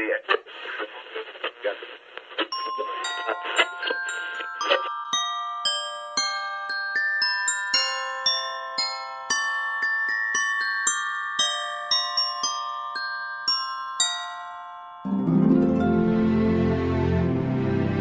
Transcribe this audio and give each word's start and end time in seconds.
see 0.00 0.12
it. 0.32 0.39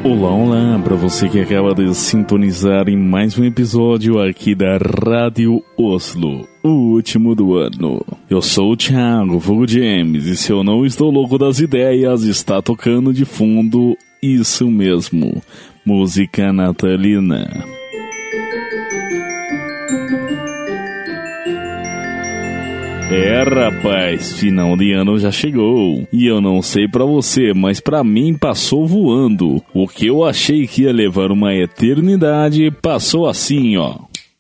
Olá, 0.10 0.34
olá, 0.34 0.80
para 0.84 0.96
você 0.96 1.30
que 1.30 1.40
acaba 1.40 1.76
de 1.76 1.94
sintonizar 1.94 2.90
em 2.90 2.98
mais 2.98 3.38
um 3.38 3.46
episódio 3.46 4.20
aqui 4.20 4.56
da 4.56 4.76
Rádio 4.76 5.64
Oslo, 5.78 6.48
o 6.64 6.96
último 6.96 7.36
do 7.36 7.56
ano. 7.56 8.04
Eu 8.28 8.42
sou 8.42 8.72
o 8.72 8.76
Thiago 8.76 9.40
Fogo 9.40 9.68
James 9.68 10.26
e 10.26 10.36
se 10.36 10.52
eu 10.52 10.64
não 10.64 10.84
estou 10.84 11.12
louco 11.12 11.38
das 11.38 11.60
ideias, 11.60 12.24
está 12.24 12.60
tocando 12.60 13.14
de 13.14 13.24
fundo 13.24 13.96
isso 14.20 14.68
mesmo, 14.68 15.44
música 15.86 16.52
natalina. 16.52 17.79
É, 23.12 23.42
rapaz, 23.42 24.40
final 24.40 24.78
de 24.78 24.92
ano 24.94 25.18
já 25.18 25.32
chegou. 25.32 26.08
E 26.14 26.28
eu 26.28 26.40
não 26.40 26.62
sei 26.62 26.88
para 26.88 27.04
você, 27.04 27.54
mas 27.56 27.80
para 27.80 28.04
mim 28.04 28.36
passou 28.36 28.88
voando. 28.88 29.64
O 29.74 29.88
que 29.88 30.06
eu 30.06 30.24
achei 30.24 30.68
que 30.68 30.84
ia 30.84 30.94
levar 30.94 31.32
uma 31.32 31.54
eternidade 31.56 32.70
passou 32.84 33.28
assim, 33.28 33.78
ó. 33.78 33.96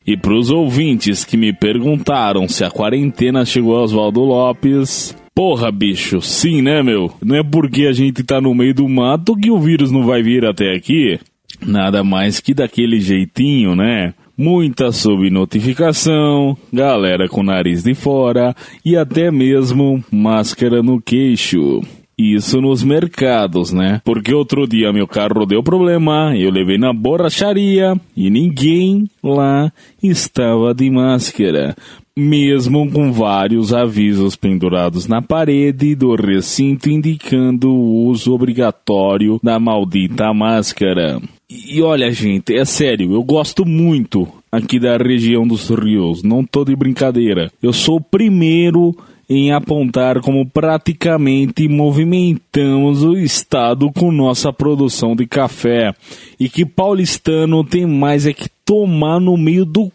E 0.05 0.15
pros 0.15 0.51
ouvintes 0.51 1.25
que 1.25 1.35
me 1.35 1.51
perguntaram 1.51 2.47
se 2.47 2.63
a 2.63 2.69
quarentena 2.69 3.43
chegou 3.43 3.75
a 3.75 3.81
Oswaldo 3.81 4.21
Lopes, 4.21 5.15
Porra, 5.33 5.71
bicho, 5.71 6.19
sim, 6.19 6.61
né, 6.61 6.83
meu? 6.83 7.09
Não 7.23 7.37
é 7.37 7.41
porque 7.41 7.85
a 7.85 7.93
gente 7.93 8.23
tá 8.25 8.41
no 8.41 8.53
meio 8.53 8.73
do 8.73 8.89
mato 8.89 9.37
que 9.37 9.49
o 9.49 9.57
vírus 9.57 9.89
não 9.89 10.05
vai 10.05 10.21
vir 10.21 10.43
até 10.45 10.75
aqui. 10.75 11.17
Nada 11.65 12.03
mais 12.03 12.41
que 12.41 12.53
daquele 12.53 12.99
jeitinho, 12.99 13.73
né? 13.73 14.13
Muita 14.39 14.89
subnotificação, 14.93 16.57
galera 16.71 17.27
com 17.27 17.43
nariz 17.43 17.83
de 17.83 17.93
fora 17.93 18.55
e 18.85 18.95
até 18.95 19.29
mesmo 19.29 20.01
máscara 20.09 20.81
no 20.81 21.01
queixo. 21.01 21.81
Isso 22.17 22.61
nos 22.61 22.81
mercados, 22.81 23.73
né? 23.73 24.01
Porque 24.05 24.33
outro 24.33 24.65
dia 24.65 24.93
meu 24.93 25.05
carro 25.05 25.45
deu 25.45 25.61
problema, 25.61 26.33
eu 26.37 26.49
levei 26.51 26.77
na 26.77 26.93
borracharia 26.93 27.99
e 28.15 28.29
ninguém 28.29 29.09
lá 29.21 29.73
estava 30.01 30.73
de 30.73 30.89
máscara. 30.89 31.75
Mesmo 32.19 32.91
com 32.91 33.13
vários 33.13 33.73
avisos 33.73 34.35
pendurados 34.35 35.07
na 35.07 35.21
parede 35.21 35.95
do 35.95 36.15
recinto 36.15 36.89
indicando 36.89 37.71
o 37.71 38.07
uso 38.07 38.33
obrigatório 38.33 39.39
da 39.41 39.57
maldita 39.57 40.33
máscara. 40.33 41.21
E 41.49 41.81
olha, 41.81 42.11
gente, 42.11 42.53
é 42.53 42.65
sério, 42.65 43.13
eu 43.13 43.23
gosto 43.23 43.65
muito 43.65 44.27
aqui 44.51 44.77
da 44.77 44.97
região 44.97 45.47
dos 45.47 45.69
rios, 45.69 46.21
não 46.21 46.43
tô 46.43 46.65
de 46.65 46.75
brincadeira. 46.75 47.49
Eu 47.63 47.71
sou 47.71 47.95
o 47.95 48.01
primeiro 48.01 48.93
em 49.29 49.53
apontar 49.53 50.19
como 50.19 50.45
praticamente 50.45 51.69
movimentamos 51.69 53.01
o 53.01 53.13
estado 53.17 53.89
com 53.93 54.11
nossa 54.11 54.51
produção 54.51 55.15
de 55.15 55.25
café 55.25 55.93
e 56.37 56.49
que 56.49 56.65
paulistano 56.65 57.63
tem 57.63 57.85
mais 57.85 58.27
é 58.27 58.33
que 58.33 58.49
tomar 58.65 59.21
no 59.21 59.37
meio 59.37 59.63
do 59.63 59.89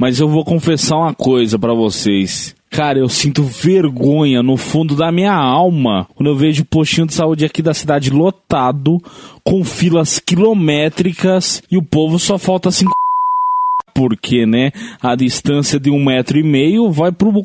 mas 0.00 0.18
eu 0.18 0.26
vou 0.26 0.42
confessar 0.46 0.96
uma 0.96 1.12
coisa 1.12 1.58
para 1.58 1.74
vocês. 1.74 2.56
Cara, 2.70 2.98
eu 2.98 3.08
sinto 3.08 3.42
vergonha 3.42 4.42
no 4.42 4.56
fundo 4.56 4.96
da 4.96 5.12
minha 5.12 5.34
alma 5.34 6.08
quando 6.14 6.30
eu 6.30 6.36
vejo 6.36 6.62
o 6.62 6.64
postinho 6.64 7.06
de 7.06 7.12
saúde 7.12 7.44
aqui 7.44 7.60
da 7.60 7.74
cidade 7.74 8.08
lotado, 8.08 8.96
com 9.44 9.62
filas 9.62 10.18
quilométricas 10.18 11.62
e 11.70 11.76
o 11.76 11.82
povo 11.82 12.18
só 12.18 12.38
falta 12.38 12.70
cinco. 12.70 12.92
Porque, 13.94 14.46
né? 14.46 14.72
A 15.02 15.14
distância 15.14 15.78
de 15.78 15.90
um 15.90 16.02
metro 16.02 16.38
e 16.38 16.42
meio 16.42 16.90
vai 16.90 17.12
pro 17.12 17.44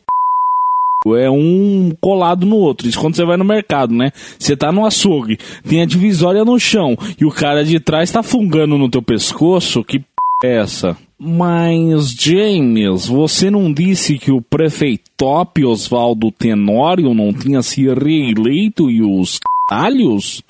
é 1.07 1.29
um 1.29 1.91
colado 1.99 2.45
no 2.45 2.55
outro. 2.55 2.87
Isso 2.87 2.99
quando 2.99 3.17
você 3.17 3.25
vai 3.25 3.35
no 3.35 3.43
mercado, 3.43 3.93
né? 3.93 4.11
Você 4.39 4.55
tá 4.55 4.71
no 4.71 4.85
açougue, 4.85 5.37
tem 5.67 5.81
a 5.81 5.85
divisória 5.85 6.45
no 6.45 6.57
chão 6.57 6.97
e 7.19 7.25
o 7.25 7.31
cara 7.31 7.65
de 7.65 7.81
trás 7.81 8.09
tá 8.11 8.23
fungando 8.23 8.77
no 8.77 8.89
teu 8.89 9.01
pescoço. 9.01 9.83
Que 9.83 10.01
essa? 10.45 10.97
Mas, 11.17 12.11
James, 12.11 13.07
você 13.07 13.49
não 13.49 13.73
disse 13.73 14.17
que 14.17 14.31
o 14.31 14.41
prefeitop 14.41 15.63
Oswaldo 15.65 16.31
Tenório 16.31 17.13
não 17.13 17.33
tinha 17.33 17.61
se 17.61 17.85
reeleito 17.87 18.89
e 18.89 19.01
os 19.01 19.39
calhos? 19.69 20.43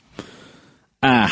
Ah, 1.01 1.29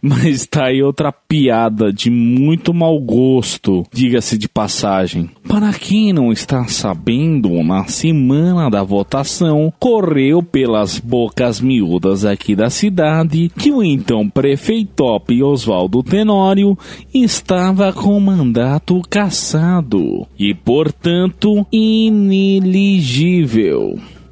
mas 0.00 0.46
tá 0.46 0.66
aí 0.66 0.82
outra 0.82 1.12
piada 1.12 1.92
de 1.92 2.10
muito 2.10 2.72
mau 2.74 2.98
gosto, 2.98 3.84
diga-se 3.92 4.38
de 4.38 4.48
passagem. 4.48 5.30
Para 5.46 5.72
quem 5.72 6.12
não 6.12 6.32
está 6.32 6.66
sabendo, 6.66 7.62
na 7.62 7.84
semana 7.84 8.70
da 8.70 8.82
votação, 8.82 9.72
correu 9.78 10.42
pelas 10.42 10.98
bocas 10.98 11.60
miúdas 11.60 12.24
aqui 12.24 12.56
da 12.56 12.70
cidade 12.70 13.50
que 13.56 13.70
o 13.70 13.82
então 13.82 14.28
prefeitop 14.28 15.42
Oswaldo 15.42 16.02
Tenório 16.02 16.76
estava 17.12 17.92
com 17.92 18.18
mandato 18.18 19.02
cassado 19.08 20.26
e, 20.38 20.54
portanto, 20.54 21.66
ineligível. 21.70 22.62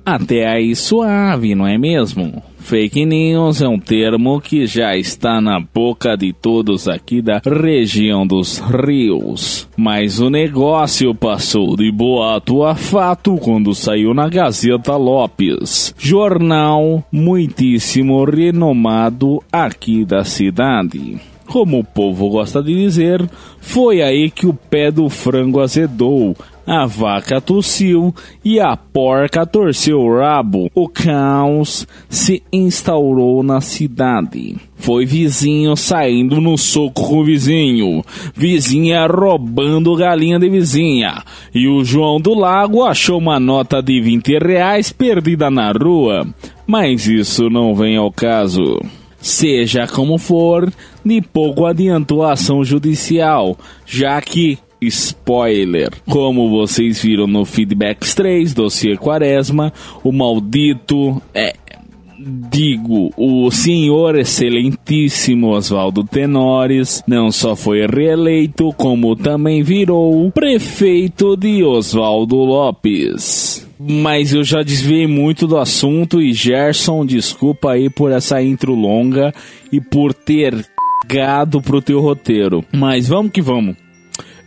Até 0.05 0.47
aí 0.47 0.75
suave, 0.75 1.55
não 1.55 1.67
é 1.67 1.77
mesmo? 1.78 2.43
Fake 2.60 3.04
news 3.04 3.60
é 3.60 3.66
um 3.66 3.78
termo 3.78 4.41
que 4.41 4.65
já 4.66 4.97
está 4.97 5.41
na 5.41 5.59
boca 5.59 6.16
de 6.16 6.32
todos 6.32 6.87
aqui 6.87 7.21
da 7.21 7.41
região 7.44 8.25
dos 8.25 8.59
rios. 8.59 9.69
Mas 9.76 10.21
o 10.21 10.31
negócio 10.31 11.12
passou 11.15 11.75
de 11.76 11.91
boato 11.91 12.62
a 12.62 12.76
fato 12.76 13.37
quando 13.38 13.75
saiu 13.75 14.15
na 14.15 14.28
Gazeta 14.28 14.94
Lopes, 14.94 15.93
jornal 15.99 17.03
muitíssimo 17.10 18.25
renomado 18.25 19.43
aqui 19.50 20.04
da 20.04 20.22
cidade. 20.22 21.19
Como 21.47 21.81
o 21.81 21.84
povo 21.84 22.28
gosta 22.28 22.62
de 22.62 22.72
dizer, 22.72 23.28
foi 23.60 24.03
aí 24.03 24.31
que 24.31 24.47
o 24.47 24.54
pé 24.54 24.93
do 24.93 25.09
frango 25.09 25.59
azedou 25.59 26.37
a 26.72 26.86
vaca 26.86 27.41
tossiu 27.41 28.14
e 28.44 28.60
a 28.60 28.76
porca 28.76 29.44
torceu 29.44 29.98
o 29.98 30.20
rabo. 30.20 30.70
O 30.72 30.88
caos 30.88 31.84
se 32.08 32.44
instaurou 32.53 33.42
na 33.42 33.60
cidade. 33.60 34.54
Foi 34.76 35.04
vizinho 35.04 35.75
saindo 35.75 36.41
no 36.41 36.56
soco 36.56 37.08
com 37.08 37.19
o 37.19 37.25
vizinho, 37.25 38.04
vizinha 38.36 39.04
roubando 39.08 39.97
galinha 39.97 40.38
de 40.38 40.48
vizinha, 40.48 41.25
e 41.53 41.66
o 41.66 41.84
João 41.84 42.20
do 42.20 42.34
Lago 42.34 42.84
achou 42.84 43.19
uma 43.19 43.41
nota 43.41 43.82
de 43.82 44.00
20 44.00 44.38
reais 44.38 44.92
perdida 44.92 45.50
na 45.50 45.72
rua. 45.72 46.25
Mas 46.69 47.04
isso 47.08 47.50
não 47.50 47.75
vem 47.75 47.97
ao 47.97 48.12
caso. 48.12 48.81
Seja 49.20 49.88
como 49.88 50.19
for, 50.19 50.72
de 51.04 51.20
pouco 51.20 51.66
adiantou 51.66 52.22
a 52.22 52.34
ação 52.34 52.62
judicial, 52.62 53.58
já 53.84 54.20
que 54.20 54.56
spoiler. 54.81 55.91
Como 56.09 56.51
vocês 56.51 57.03
viram 57.03 57.27
no 57.27 57.45
Feedbacks 57.45 58.15
3, 58.15 58.55
dossiê 58.55 58.97
Quaresma, 58.97 59.73
o 60.03 60.13
maldito 60.13 61.21
é 61.35 61.55
digo, 62.23 63.11
o 63.17 63.51
senhor 63.51 64.19
excelentíssimo 64.19 65.49
Oswaldo 65.49 66.05
Tenores 66.05 67.03
não 67.07 67.33
só 67.33 67.57
foi 67.57 67.87
reeleito, 67.87 68.73
como 68.77 69.17
também 69.17 69.63
virou 69.63 70.31
prefeito 70.31 71.37
de 71.37 71.65
Oswaldo 71.65 72.37
Lopes. 72.37 73.67
Mas 73.79 74.35
eu 74.35 74.45
já 74.45 74.62
desviei 74.62 75.07
muito 75.07 75.47
do 75.47 75.57
assunto 75.57 76.21
e 76.21 76.35
Gerson, 76.35 77.06
desculpa 77.06 77.73
aí 77.73 77.88
por 77.88 78.12
essa 78.12 78.43
intro 78.43 78.75
longa 78.75 79.33
e 79.73 79.81
por 79.81 80.12
ter 80.12 80.67
gado 81.06 81.62
pro 81.62 81.81
teu 81.81 82.00
roteiro. 82.00 82.62
Mas 82.71 83.09
vamos 83.09 83.33
que 83.33 83.41
vamos. 83.41 83.76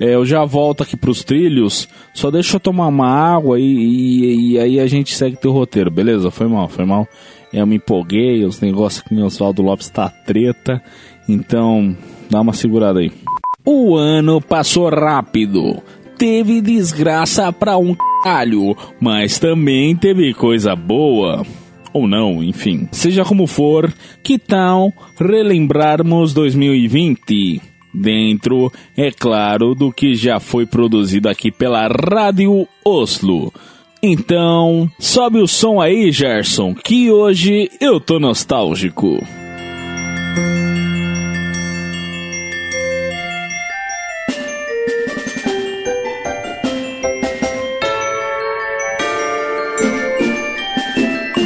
É, 0.04 0.16
eu 0.16 0.26
já 0.26 0.44
volto 0.44 0.84
aqui 0.84 0.98
pros 0.98 1.24
trilhos. 1.24 1.88
Só 2.14 2.30
deixa 2.30 2.58
eu 2.58 2.60
tomar 2.60 2.88
uma 2.88 3.08
água 3.08 3.58
e, 3.58 3.64
e, 3.64 4.52
e 4.52 4.60
aí 4.60 4.78
a 4.78 4.86
gente 4.86 5.16
segue 5.16 5.38
teu 5.38 5.54
roteiro, 5.54 5.90
beleza? 5.90 6.30
Foi 6.30 6.46
mal, 6.46 6.68
foi 6.68 6.84
mal. 6.84 7.08
Eu 7.54 7.66
me 7.66 7.78
empolguei, 7.78 8.44
os 8.44 8.60
negócios 8.60 9.02
que 9.02 9.16
o 9.16 9.26
Oswaldo 9.26 9.62
Lopes 9.62 9.90
tá 9.90 10.10
treta. 10.10 10.84
Então, 11.30 11.96
dá 12.30 12.42
uma 12.42 12.52
segurada 12.52 13.00
aí. 13.00 13.14
O 13.64 13.96
ano 13.96 14.42
passou 14.42 14.90
rápido. 14.90 15.82
Teve 16.18 16.60
desgraça 16.60 17.54
pra 17.54 17.78
um 17.78 17.96
caralho, 17.96 18.76
mas 19.00 19.40
também 19.40 19.96
teve 19.96 20.34
coisa 20.34 20.76
boa 20.76 21.46
ou 21.94 22.10
não, 22.10 22.44
enfim. 22.44 22.90
Seja 22.92 23.24
como 23.24 23.48
for, 23.48 23.94
que 24.22 24.38
tal 24.38 24.92
relembrarmos 25.18 26.34
2020? 26.34 27.73
Dentro, 27.94 28.72
é 28.98 29.12
claro, 29.12 29.76
do 29.76 29.92
que 29.92 30.16
já 30.16 30.40
foi 30.40 30.66
produzido 30.66 31.30
aqui 31.30 31.52
pela 31.52 31.88
Rádio 31.88 32.68
Oslo. 32.84 33.54
Então, 34.02 34.90
sobe 35.00 35.40
o 35.40 35.48
som 35.48 35.80
aí, 35.80 36.12
Gerson, 36.12 36.74
que 36.74 37.10
hoje 37.10 37.70
eu 37.80 38.02
tô 38.02 38.20
nostálgico. 38.20 39.18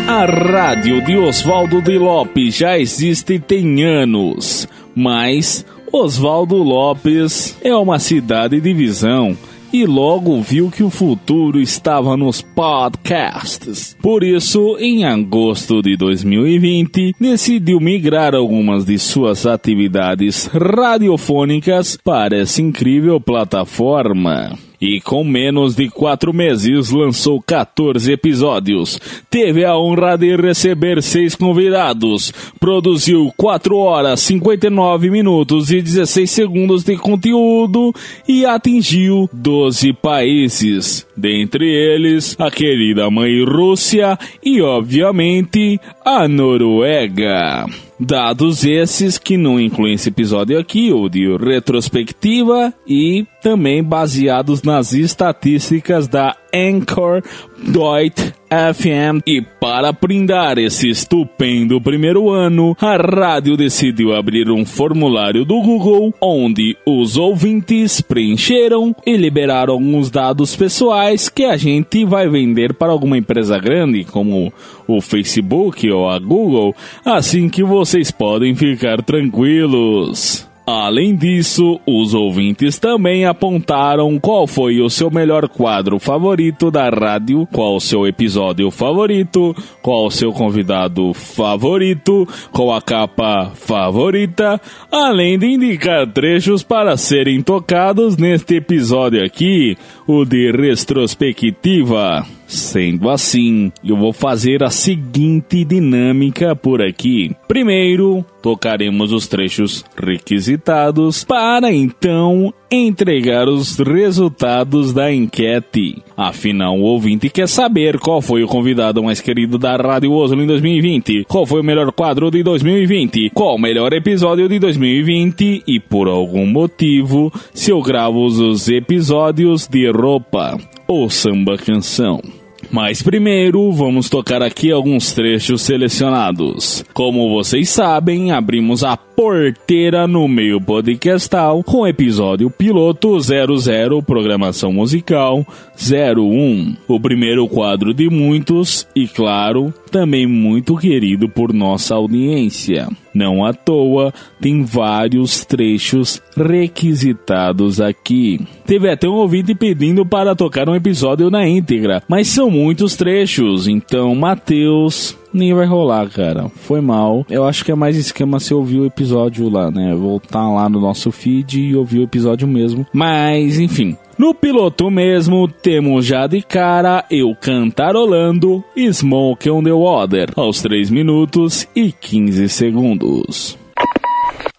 A 0.07 0.25
rádio 0.25 0.99
de 1.05 1.15
Oswaldo 1.15 1.79
de 1.79 1.99
Lopes 1.99 2.55
já 2.55 2.79
existe 2.79 3.38
tem 3.38 3.83
anos, 3.83 4.67
mas 4.95 5.63
Oswaldo 5.92 6.57
Lopes 6.57 7.57
é 7.62 7.75
uma 7.75 7.98
cidade 7.98 8.60
de 8.60 8.74
visão 8.74 9.38
e 9.72 9.86
logo 9.86 10.42
viu 10.42 10.69
que 10.69 10.84
o 10.84 10.89
futuro 10.89 11.60
estava 11.60 12.16
nos 12.16 12.42
podcasts. 12.42 13.95
Por 14.01 14.24
isso, 14.24 14.78
em 14.80 15.06
agosto 15.06 15.81
de 15.81 15.98
2020, 15.98 17.16
decidiu 17.19 17.80
migrar 17.80 18.34
algumas 18.34 18.86
de 18.86 18.98
suas 18.98 19.45
atividades 19.45 20.48
radiofônicas 20.48 21.98
para 22.04 22.38
essa 22.38 22.62
incrível 22.62 23.19
plataforma 23.19 24.57
e 24.79 25.01
com 25.01 25.24
menos 25.24 25.75
de 25.75 25.89
quatro 25.89 26.33
meses 26.33 26.91
lançou 26.91 27.41
14 27.41 28.12
episódios. 28.12 29.00
Teve 29.29 29.65
a 29.65 29.77
honra 29.77 30.18
de 30.18 30.35
receber 30.35 31.01
seis 31.01 31.35
convidados, 31.35 32.31
produziu 32.59 33.33
4 33.35 33.75
horas 33.77 34.19
59 34.21 35.09
minutos 35.09 35.71
e 35.71 35.81
16 35.81 36.29
segundos 36.29 36.83
de 36.83 36.97
conteúdo 36.97 37.94
e 38.27 38.45
atingiu 38.45 39.29
12 39.31 39.94
países, 39.94 41.06
dentre 41.18 41.66
eles 41.66 42.36
a 42.40 42.52
querida 42.52 43.10
mãe 43.10 43.44
Rússia 43.44 44.18
e, 44.44 44.62
obviamente, 44.62 45.80
a 46.06 46.28
Noruega. 46.28 47.66
Dados 48.00 48.64
esses 48.64 49.18
que 49.18 49.38
não 49.38 49.60
incluem 49.60 49.96
esse 49.96 50.10
episódio 50.10 50.60
aqui, 50.60 50.94
o 50.94 51.10
de 51.10 51.36
retrospectiva, 51.36 52.72
e 52.88 53.25
também 53.42 53.84
baseados 53.84 54.62
nas 54.62 54.94
estatísticas 54.94 56.08
da 56.08 56.36
Anchor 56.57 57.21
Dot 57.68 58.33
FM. 58.50 59.21
E 59.25 59.42
para 59.42 59.92
brindar 59.92 60.57
esse 60.57 60.89
estupendo 60.89 61.81
primeiro 61.81 62.30
ano, 62.30 62.75
a 62.80 62.95
rádio 62.95 63.57
decidiu 63.57 64.15
abrir 64.15 64.50
um 64.50 64.65
formulário 64.65 65.44
do 65.44 65.62
Google 65.62 66.13
onde 66.21 66.77
os 66.86 67.18
ouvintes 67.18 68.01
preencheram 68.01 68.95
e 69.06 69.18
liberaram 69.18 69.74
alguns 69.74 70.09
dados 70.09 70.56
pessoais 70.56 71.30
que 71.30 71.44
a 71.44 71.57
gente 71.57 72.06
vai 72.06 72.30
vender 72.30 72.74
para 72.74 72.92
alguma 72.92 73.18
empresa 73.18 73.59
grande, 73.59 74.06
como 74.06 74.51
o 74.88 75.01
Facebook 75.01 75.89
ou 75.92 76.09
a 76.09 76.18
Google, 76.18 76.74
assim 77.04 77.50
que 77.50 77.63
vocês 77.63 78.12
podem 78.12 78.56
ficar 78.56 79.01
tranquilos. 79.01 80.46
Além 80.69 81.16
disso, 81.16 81.80
os 81.88 82.14
ouvintes 82.14 82.78
também 82.78 83.25
apontaram 83.25 84.19
qual 84.19 84.46
foi 84.46 84.81
o 84.81 84.90
seu 84.90 85.10
melhor 85.10 85.48
quadro 85.48 85.98
favorito 85.98 86.69
da 86.69 86.90
rádio, 86.90 87.48
qual 87.54 87.78
o 87.78 87.80
seu 87.80 88.06
episódio 88.06 88.69
favorito, 88.69 89.56
qual 89.81 90.08
o 90.08 90.12
seu 90.12 90.34
convidado 90.34 91.14
favorito, 91.14 92.28
qual 92.52 92.74
a 92.74 92.81
capa 92.81 93.50
favorita, 93.56 94.60
além 94.92 95.40
de 95.40 95.46
indicar 95.46 96.06
trechos 96.06 96.64
para 96.64 96.98
serem 96.98 97.42
tocados 97.42 98.18
neste 98.18 98.56
episódio 98.56 99.24
aqui, 99.24 99.78
o 100.06 100.25
de 100.25 100.52
retrospectiva. 100.52 102.37
Sendo 102.47 103.09
assim, 103.09 103.71
eu 103.83 103.97
vou 103.97 104.13
fazer 104.13 104.63
a 104.63 104.69
seguinte 104.69 105.65
dinâmica 105.65 106.55
por 106.55 106.81
aqui. 106.81 107.35
Primeiro, 107.47 108.25
tocaremos 108.41 109.11
os 109.11 109.27
trechos 109.27 109.83
requisitados 110.01 111.25
para 111.25 111.71
então 111.73 112.53
entregar 112.69 113.48
os 113.48 113.78
resultados 113.78 114.94
da 114.94 115.14
enquete. 115.14 116.02
Afinal, 116.16 116.78
o 116.78 116.84
ouvinte 116.84 117.30
quer 117.30 117.48
saber 117.48 118.00
qual 118.00 118.22
foi 118.22 118.44
o 118.44 118.48
convidado 118.48 119.04
mais 119.04 119.22
querido 119.22 119.58
da 119.58 119.75
Rádio 119.75 120.12
Oslo 120.12 120.42
em 120.42 120.48
2020, 120.48 121.25
qual 121.28 121.46
foi 121.46 121.62
o 121.62 121.64
melhor 121.64 121.92
quadro 121.92 122.30
de 122.30 122.44
2020, 122.44 123.31
qual 123.34 123.56
o 123.56 123.60
melhor 123.60 123.94
episódio 123.94 124.48
de 124.50 124.60
2020 124.60 125.64
e 125.68 125.80
por 125.80 126.08
algum 126.08 126.46
motivo, 126.46 127.31
se 127.54 127.72
eu 127.72 127.81
gravo 127.81 128.25
os 128.25 128.68
episódios 128.68 129.68
de 129.68 129.90
roupa 129.92 130.58
ou 130.88 131.10
samba 131.10 131.58
canção. 131.58 132.22
Mas 132.69 133.02
primeiro, 133.02 133.72
vamos 133.72 134.10
tocar 134.10 134.42
aqui 134.42 134.72
alguns 134.72 135.14
trechos 135.14 135.62
selecionados. 135.62 136.84
Como 136.94 137.30
vocês 137.30 137.69
sabem, 137.69 138.31
abrimos 138.31 138.84
a 138.84 138.98
porteira 138.98 140.08
no 140.08 140.28
meio 140.28 140.62
podcastal 140.62 141.64
com 141.64 141.80
o 141.80 141.88
episódio 141.88 142.50
piloto 142.50 143.18
00 143.19 144.02
Programação 144.04 144.72
Musical 144.72 145.46
01. 145.75 146.75
O 146.88 147.00
primeiro 147.00 147.48
quadro 147.48 147.94
de 147.94 148.10
muitos 148.10 148.88
e, 148.96 149.08
claro, 149.08 149.74
também 149.90 150.28
muito 150.28 150.75
querido 150.75 151.28
por 151.30 151.54
nossa 151.54 151.96
audiência. 151.96 152.88
Não 153.18 153.44
à 153.44 153.52
toa, 153.52 154.14
tem 154.40 154.64
vários 154.64 155.44
trechos 155.44 156.22
requisitados 156.38 157.81
aqui. 157.81 158.40
Teve 158.64 158.92
até 158.92 159.10
um 159.10 159.16
ouvinte 159.16 159.56
pedindo 159.56 160.06
para 160.06 160.36
tocar 160.36 160.69
um 160.69 160.75
episódio 160.75 161.31
na 161.31 161.48
íntegra, 161.48 162.04
mas 162.08 162.28
são 162.28 162.52
muitos 162.52 162.96
trechos, 162.96 163.68
então, 163.68 164.14
Matheus, 164.14 165.18
nem 165.38 165.54
vai 165.54 165.66
rolar, 165.66 166.10
cara. 166.10 166.50
Foi 166.50 166.81
mal. 166.81 167.25
Eu 167.30 167.45
acho 167.45 167.63
que 167.63 167.72
é 167.72 167.75
mais 167.75 167.95
esquema 167.95 168.39
se 168.39 168.54
ouvir 168.54 168.80
o 168.80 168.86
episódio 168.86 169.50
lá, 169.50 169.72
né? 169.72 169.95
Voltar 169.95 170.50
lá 170.50 170.68
no 170.68 170.81
nosso 170.81 171.12
feed 171.12 171.62
e 171.62 171.75
ouvir 171.75 172.00
o 172.00 172.04
episódio 172.04 172.48
mesmo. 172.48 172.86
Mas, 172.92 173.60
enfim. 173.60 173.95
No 174.18 174.34
piloto 174.34 174.89
mesmo, 174.89 175.48
temos 175.48 176.06
já 176.06 176.25
de 176.25 176.42
cara 176.42 177.06
eu 177.12 177.36
cantarolando 177.36 178.63
Smoke 178.92 179.48
on 179.50 179.63
the 179.63 179.72
Water 179.72 180.31
aos 180.36 180.60
3 180.62 180.89
minutos 180.89 181.68
e 181.75 181.92
15 181.92 182.50
segundos. 182.50 183.57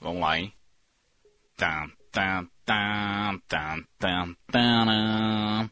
Vamos 0.01 0.21
lá, 0.21 0.39
hein? 0.39 0.53
Tam, 1.57 1.89
tam, 2.13 2.47
tam, 2.65 3.41
tam, 3.49 3.83
tam, 3.99 4.37
tam, 4.53 5.71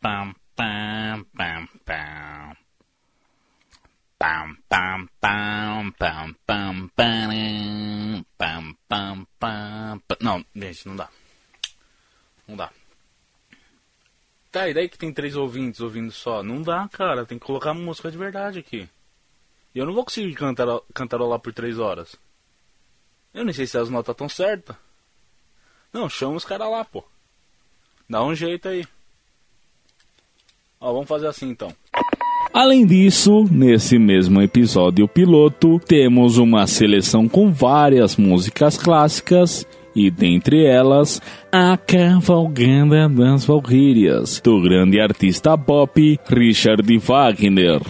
pam, 0.00 0.34
pam, 0.56 1.26
pam, 1.36 1.68
pam. 1.84 2.56
Pam, 4.68 5.08
pam, 5.20 6.32
pam, 6.46 6.88
pam, 6.94 8.24
pam, 8.36 8.76
pam, 8.88 9.26
pam. 9.38 10.16
Não, 10.20 10.44
gente, 10.54 10.86
não 10.86 10.96
dá. 10.96 11.08
Não 12.46 12.56
dá. 12.56 12.70
Tá, 14.52 14.68
e 14.68 14.74
daí 14.74 14.88
que 14.88 14.98
tem 14.98 15.12
três 15.12 15.34
ouvintes 15.34 15.80
ouvindo 15.80 16.12
só? 16.12 16.42
Não 16.42 16.62
dá, 16.62 16.88
cara. 16.88 17.24
Tem 17.24 17.38
que 17.38 17.46
colocar 17.46 17.74
música 17.74 18.10
de 18.10 18.18
verdade 18.18 18.58
aqui. 18.58 18.88
E 19.74 19.78
eu 19.78 19.86
não 19.86 19.94
vou 19.94 20.04
conseguir 20.04 20.34
cantar, 20.34 20.66
cantarolar 20.94 21.40
por 21.40 21.52
três 21.52 21.78
horas. 21.78 22.14
Eu 23.32 23.44
nem 23.44 23.52
sei 23.52 23.66
se 23.66 23.76
as 23.78 23.90
notas 23.90 24.12
estão 24.12 24.28
certas. 24.28 24.76
Não, 25.92 26.08
chama 26.08 26.36
os 26.36 26.44
caras 26.44 26.70
lá, 26.70 26.84
pô. 26.84 27.04
Dá 28.08 28.22
um 28.22 28.34
jeito 28.34 28.68
aí. 28.68 28.86
Ó, 30.78 30.92
vamos 30.92 31.08
fazer 31.08 31.26
assim 31.26 31.48
então. 31.48 31.74
Além 32.54 32.86
disso, 32.86 33.44
nesse 33.50 33.98
mesmo 33.98 34.40
episódio 34.40 35.08
piloto, 35.08 35.80
temos 35.80 36.38
uma 36.38 36.68
seleção 36.68 37.28
com 37.28 37.50
várias 37.50 38.16
músicas 38.16 38.78
clássicas 38.78 39.66
e 39.92 40.08
dentre 40.08 40.64
elas 40.64 41.20
a 41.50 41.76
Cavalganda 41.76 43.08
das 43.08 43.44
Valquírias, 43.44 44.40
do 44.40 44.62
grande 44.62 45.00
artista 45.00 45.58
pop 45.58 46.16
Richard 46.30 46.96
Wagner. 46.98 47.80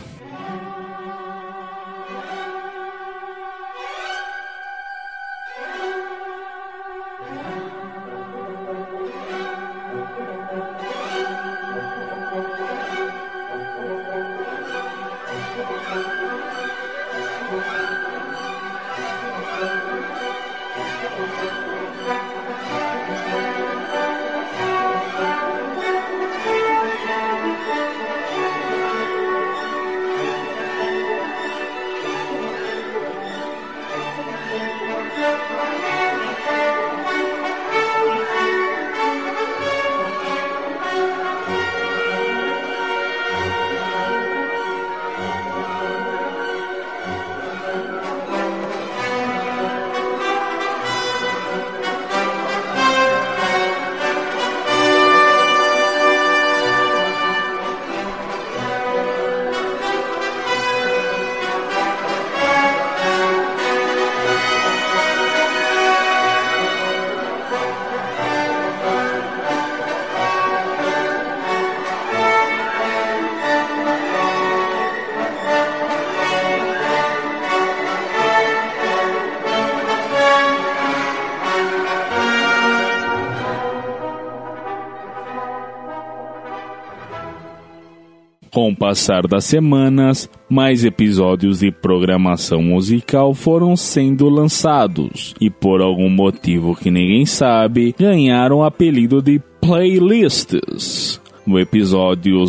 Com 88.54 88.68
o 88.68 88.76
passar 88.76 89.26
das 89.26 89.46
semanas, 89.46 90.30
mais 90.48 90.84
episódios 90.84 91.58
de 91.58 91.72
programação 91.72 92.62
musical 92.62 93.34
foram 93.34 93.74
sendo 93.74 94.28
lançados 94.28 95.34
e, 95.40 95.50
por 95.50 95.82
algum 95.82 96.08
motivo 96.08 96.76
que 96.76 96.88
ninguém 96.88 97.26
sabe, 97.26 97.92
ganharam 97.98 98.58
o 98.58 98.62
apelido 98.62 99.20
de 99.20 99.42
playlists. 99.60 101.20
No 101.44 101.58
episódio 101.58 102.44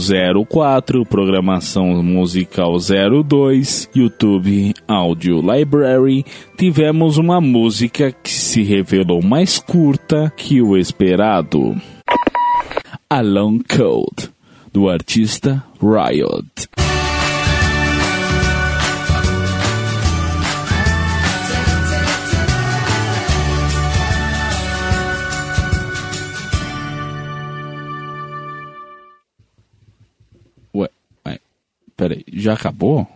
04, 0.48 1.04
Programação 1.08 2.04
Musical 2.04 2.78
02, 2.78 3.90
YouTube 3.96 4.76
Audio 4.88 5.42
Library, 5.42 6.24
tivemos 6.56 7.18
uma 7.18 7.42
música 7.42 8.12
que 8.12 8.30
se 8.30 8.62
revelou 8.62 9.24
mais 9.24 9.58
curta 9.58 10.32
que 10.38 10.62
o 10.62 10.78
esperado. 10.78 11.76
A 13.10 13.22
Long 13.22 13.60
Code, 13.68 14.35
do 14.76 14.90
artista 14.90 15.64
Riot. 15.82 16.68
Ué, 30.74 30.90
ué, 31.26 31.40
peraí, 31.96 32.26
já 32.34 32.52
acabou? 32.52 33.08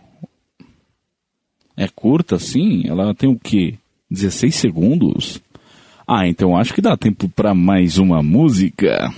É 1.76 1.86
curta 1.88 2.36
assim? 2.36 2.88
Ela 2.88 3.14
tem 3.14 3.28
o 3.28 3.38
quê? 3.38 3.74
16 4.10 4.54
segundos? 4.54 5.42
Ah, 6.08 6.26
então 6.26 6.56
acho 6.56 6.72
que 6.72 6.80
dá 6.80 6.96
tempo 6.96 7.28
para 7.28 7.54
mais 7.54 7.98
uma 7.98 8.22
música. 8.22 9.12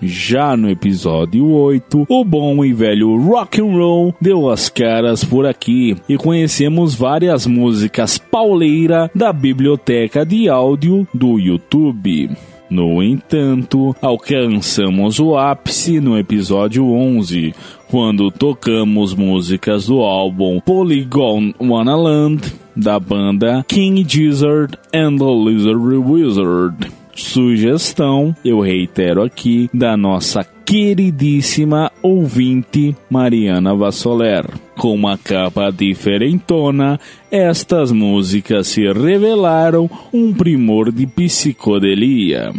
Já 0.00 0.56
no 0.56 0.68
episódio 0.68 1.50
8, 1.50 2.06
o 2.08 2.24
bom 2.24 2.64
e 2.64 2.72
velho 2.72 3.16
rock 3.16 3.60
and 3.60 3.76
roll 3.76 4.14
deu 4.20 4.50
as 4.50 4.68
caras 4.68 5.24
por 5.24 5.46
aqui 5.46 5.96
e 6.08 6.16
conhecemos 6.16 6.94
várias 6.94 7.46
músicas 7.46 8.18
pauleira 8.18 9.10
da 9.14 9.32
biblioteca 9.32 10.24
de 10.24 10.48
áudio 10.48 11.06
do 11.14 11.38
YouTube. 11.38 12.30
No 12.68 13.02
entanto, 13.02 13.94
alcançamos 14.00 15.20
o 15.20 15.36
ápice 15.36 16.00
no 16.00 16.18
episódio 16.18 16.90
11, 16.90 17.54
quando 17.88 18.30
tocamos 18.30 19.14
músicas 19.14 19.86
do 19.86 20.00
álbum 20.00 20.60
Polygon 20.60 21.52
Wonderland 21.60 22.42
da 22.74 22.98
banda 22.98 23.64
King 23.68 24.04
Gizzard 24.08 24.76
and 24.92 25.16
the 25.18 25.24
Lizard 25.24 25.96
Wizard. 25.98 27.03
Sugestão, 27.14 28.34
eu 28.44 28.60
reitero 28.60 29.22
aqui, 29.22 29.68
da 29.72 29.96
nossa 29.96 30.44
queridíssima 30.64 31.92
ouvinte 32.02 32.96
Mariana 33.08 33.74
Vassoler. 33.74 34.46
Com 34.76 34.94
uma 34.94 35.16
capa 35.16 35.70
diferentona, 35.70 36.98
estas 37.30 37.92
músicas 37.92 38.68
se 38.68 38.90
revelaram 38.92 39.88
um 40.12 40.32
primor 40.32 40.90
de 40.90 41.06
psicodelia. 41.06 42.52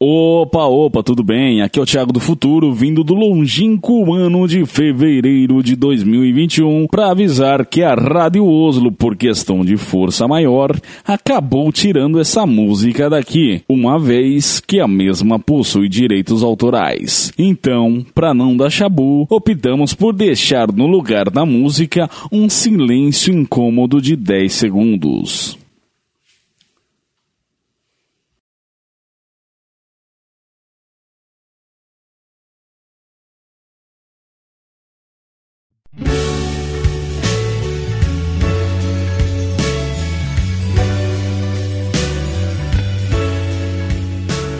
Opa, 0.00 0.64
opa, 0.64 1.02
tudo 1.02 1.24
bem? 1.24 1.60
Aqui 1.60 1.76
é 1.76 1.82
o 1.82 1.84
Thiago 1.84 2.12
do 2.12 2.20
Futuro, 2.20 2.72
vindo 2.72 3.02
do 3.02 3.14
longínquo 3.14 4.14
ano 4.14 4.46
de 4.46 4.64
fevereiro 4.64 5.60
de 5.60 5.74
2021, 5.74 6.86
para 6.86 7.10
avisar 7.10 7.66
que 7.66 7.82
a 7.82 7.94
Rádio 7.96 8.46
Oslo, 8.46 8.92
por 8.92 9.16
questão 9.16 9.64
de 9.64 9.76
força 9.76 10.28
maior, 10.28 10.70
acabou 11.04 11.72
tirando 11.72 12.20
essa 12.20 12.46
música 12.46 13.10
daqui, 13.10 13.60
uma 13.68 13.98
vez 13.98 14.60
que 14.60 14.78
a 14.78 14.86
mesma 14.86 15.36
possui 15.36 15.88
direitos 15.88 16.44
autorais. 16.44 17.32
Então, 17.36 18.06
para 18.14 18.32
não 18.32 18.56
dar 18.56 18.70
chabu, 18.70 19.26
optamos 19.28 19.94
por 19.94 20.14
deixar 20.14 20.70
no 20.70 20.86
lugar 20.86 21.28
da 21.28 21.44
música 21.44 22.08
um 22.30 22.48
silêncio 22.48 23.34
incômodo 23.34 24.00
de 24.00 24.14
10 24.14 24.52
segundos. 24.52 25.57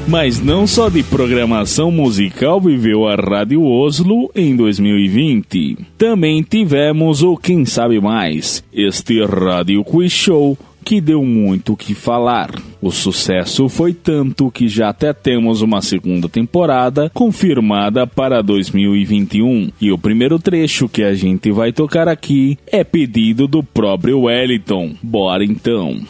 Mas 0.08 0.40
não 0.40 0.66
só 0.66 0.88
de 0.88 1.02
programação 1.02 1.90
musical 1.90 2.58
viveu 2.58 3.06
a 3.06 3.14
Rádio 3.14 3.62
Oslo 3.62 4.30
em 4.34 4.56
2020. 4.56 5.76
Também 5.98 6.42
tivemos 6.42 7.22
o 7.22 7.36
Quem 7.36 7.66
Sabe 7.66 8.00
Mais, 8.00 8.64
este 8.72 9.22
Rádio 9.22 9.84
Quiz 9.84 10.10
Show 10.10 10.56
que 10.82 11.02
deu 11.02 11.22
muito 11.22 11.74
o 11.74 11.76
que 11.76 11.94
falar. 11.94 12.50
O 12.80 12.90
sucesso 12.90 13.68
foi 13.68 13.92
tanto 13.92 14.50
que 14.50 14.66
já 14.66 14.88
até 14.88 15.12
temos 15.12 15.60
uma 15.60 15.82
segunda 15.82 16.26
temporada 16.26 17.10
confirmada 17.12 18.06
para 18.06 18.40
2021. 18.40 19.70
E 19.78 19.92
o 19.92 19.98
primeiro 19.98 20.38
trecho 20.38 20.88
que 20.88 21.02
a 21.02 21.12
gente 21.12 21.52
vai 21.52 21.70
tocar 21.70 22.08
aqui 22.08 22.56
é 22.66 22.82
pedido 22.82 23.46
do 23.46 23.62
próprio 23.62 24.20
Wellington. 24.20 24.94
Bora 25.02 25.44
então! 25.44 26.00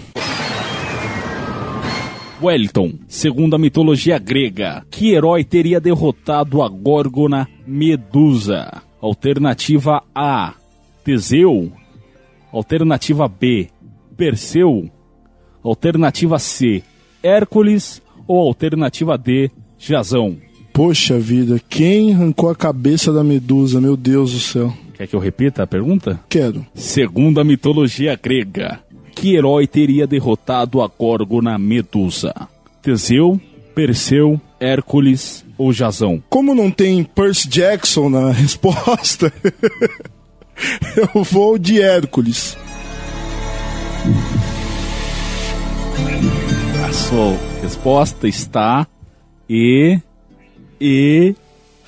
Wellington, 2.40 2.94
segundo 3.08 3.56
a 3.56 3.58
mitologia 3.58 4.18
grega, 4.18 4.84
que 4.90 5.12
herói 5.12 5.42
teria 5.44 5.80
derrotado 5.80 6.62
a 6.62 6.68
Górgona 6.68 7.48
Medusa? 7.66 8.82
Alternativa 9.00 10.02
A: 10.14 10.54
Teseu. 11.04 11.72
Alternativa 12.52 13.28
B: 13.28 13.68
Perseu. 14.16 14.90
Alternativa 15.62 16.38
C: 16.38 16.82
Hércules. 17.22 18.02
Ou 18.26 18.46
alternativa 18.46 19.16
D: 19.16 19.50
Jazão. 19.78 20.36
Poxa 20.72 21.18
vida, 21.18 21.60
quem 21.68 22.14
arrancou 22.14 22.50
a 22.50 22.54
cabeça 22.54 23.12
da 23.12 23.24
Medusa? 23.24 23.80
Meu 23.80 23.96
Deus 23.96 24.32
do 24.32 24.38
céu. 24.38 24.72
Quer 24.94 25.06
que 25.06 25.16
eu 25.16 25.20
repita 25.20 25.62
a 25.62 25.66
pergunta? 25.66 26.20
Quero. 26.28 26.66
Segundo 26.74 27.40
a 27.40 27.44
mitologia 27.44 28.18
grega, 28.20 28.80
que 29.20 29.34
herói 29.34 29.66
teria 29.66 30.06
derrotado 30.06 30.80
a 30.80 30.86
Górgona 30.86 31.58
Medusa? 31.58 32.32
Teseu, 32.80 33.40
Perseu, 33.74 34.40
Hércules 34.60 35.44
ou 35.58 35.72
Jazão? 35.72 36.22
Como 36.28 36.54
não 36.54 36.70
tem 36.70 37.02
Percy 37.02 37.48
Jackson 37.48 38.08
na 38.08 38.30
resposta, 38.30 39.32
eu 41.14 41.24
vou 41.24 41.58
de 41.58 41.82
Hércules. 41.82 42.56
A 46.88 46.92
sua 46.92 47.36
resposta 47.60 48.28
está 48.28 48.86
e 49.50 49.98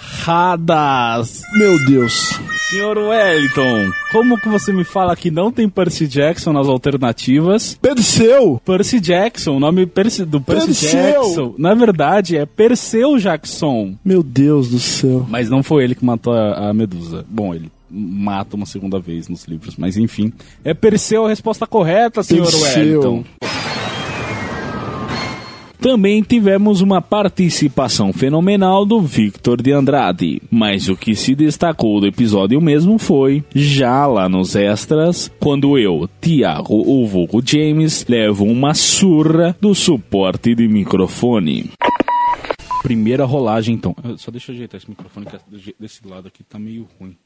erradas. 0.02 1.42
Meu 1.54 1.76
Deus. 1.86 2.49
Senhor 2.70 2.96
Wellington, 2.96 3.90
como 4.12 4.38
que 4.38 4.48
você 4.48 4.72
me 4.72 4.84
fala 4.84 5.16
que 5.16 5.28
não 5.28 5.50
tem 5.50 5.68
Percy 5.68 6.06
Jackson 6.06 6.52
nas 6.52 6.68
alternativas? 6.68 7.76
Perseu. 7.82 8.62
Percy 8.64 9.00
Jackson, 9.00 9.56
o 9.56 9.58
nome 9.58 9.86
Percy, 9.86 10.24
do 10.24 10.40
Percy 10.40 10.66
Perseu. 10.66 10.90
Jackson, 10.90 11.54
na 11.58 11.74
verdade 11.74 12.36
é 12.36 12.46
Perseu 12.46 13.18
Jackson. 13.18 13.96
Meu 14.04 14.22
Deus 14.22 14.68
do 14.70 14.78
céu. 14.78 15.26
Mas 15.28 15.50
não 15.50 15.64
foi 15.64 15.82
ele 15.82 15.96
que 15.96 16.04
matou 16.04 16.32
a, 16.32 16.70
a 16.70 16.72
Medusa. 16.72 17.26
Bom, 17.28 17.52
ele 17.52 17.72
mata 17.90 18.54
uma 18.54 18.66
segunda 18.66 19.00
vez 19.00 19.26
nos 19.26 19.46
livros, 19.46 19.74
mas 19.76 19.96
enfim. 19.96 20.32
É 20.62 20.72
Perseu 20.72 21.26
a 21.26 21.28
resposta 21.28 21.66
correta, 21.66 22.22
senhor 22.22 22.44
Perseu. 22.44 23.00
Wellington. 23.00 23.24
Também 25.80 26.22
tivemos 26.22 26.82
uma 26.82 27.00
participação 27.00 28.12
fenomenal 28.12 28.84
do 28.84 29.00
Victor 29.00 29.62
de 29.62 29.72
Andrade, 29.72 30.42
mas 30.50 30.90
o 30.90 30.96
que 30.96 31.16
se 31.16 31.34
destacou 31.34 31.98
do 32.00 32.06
episódio 32.06 32.60
mesmo 32.60 32.98
foi, 32.98 33.42
já 33.54 34.06
lá 34.06 34.28
nos 34.28 34.54
extras, 34.54 35.32
quando 35.40 35.78
eu, 35.78 36.06
Tiago 36.20 36.74
ou 36.74 37.08
vulgo 37.08 37.40
James, 37.42 38.04
levo 38.06 38.44
uma 38.44 38.74
surra 38.74 39.56
do 39.58 39.74
suporte 39.74 40.54
de 40.54 40.68
microfone. 40.68 41.70
Primeira 42.82 43.24
rolagem 43.24 43.74
então. 43.74 43.96
Só 44.18 44.30
deixa 44.30 44.52
eu 44.52 44.56
ajeitar 44.56 44.78
esse 44.78 44.90
microfone 44.90 45.24
que 45.24 45.36
é 45.36 45.40
desse 45.80 46.06
lado 46.06 46.28
aqui 46.28 46.42
tá 46.42 46.58
meio 46.58 46.86
ruim. 46.98 47.16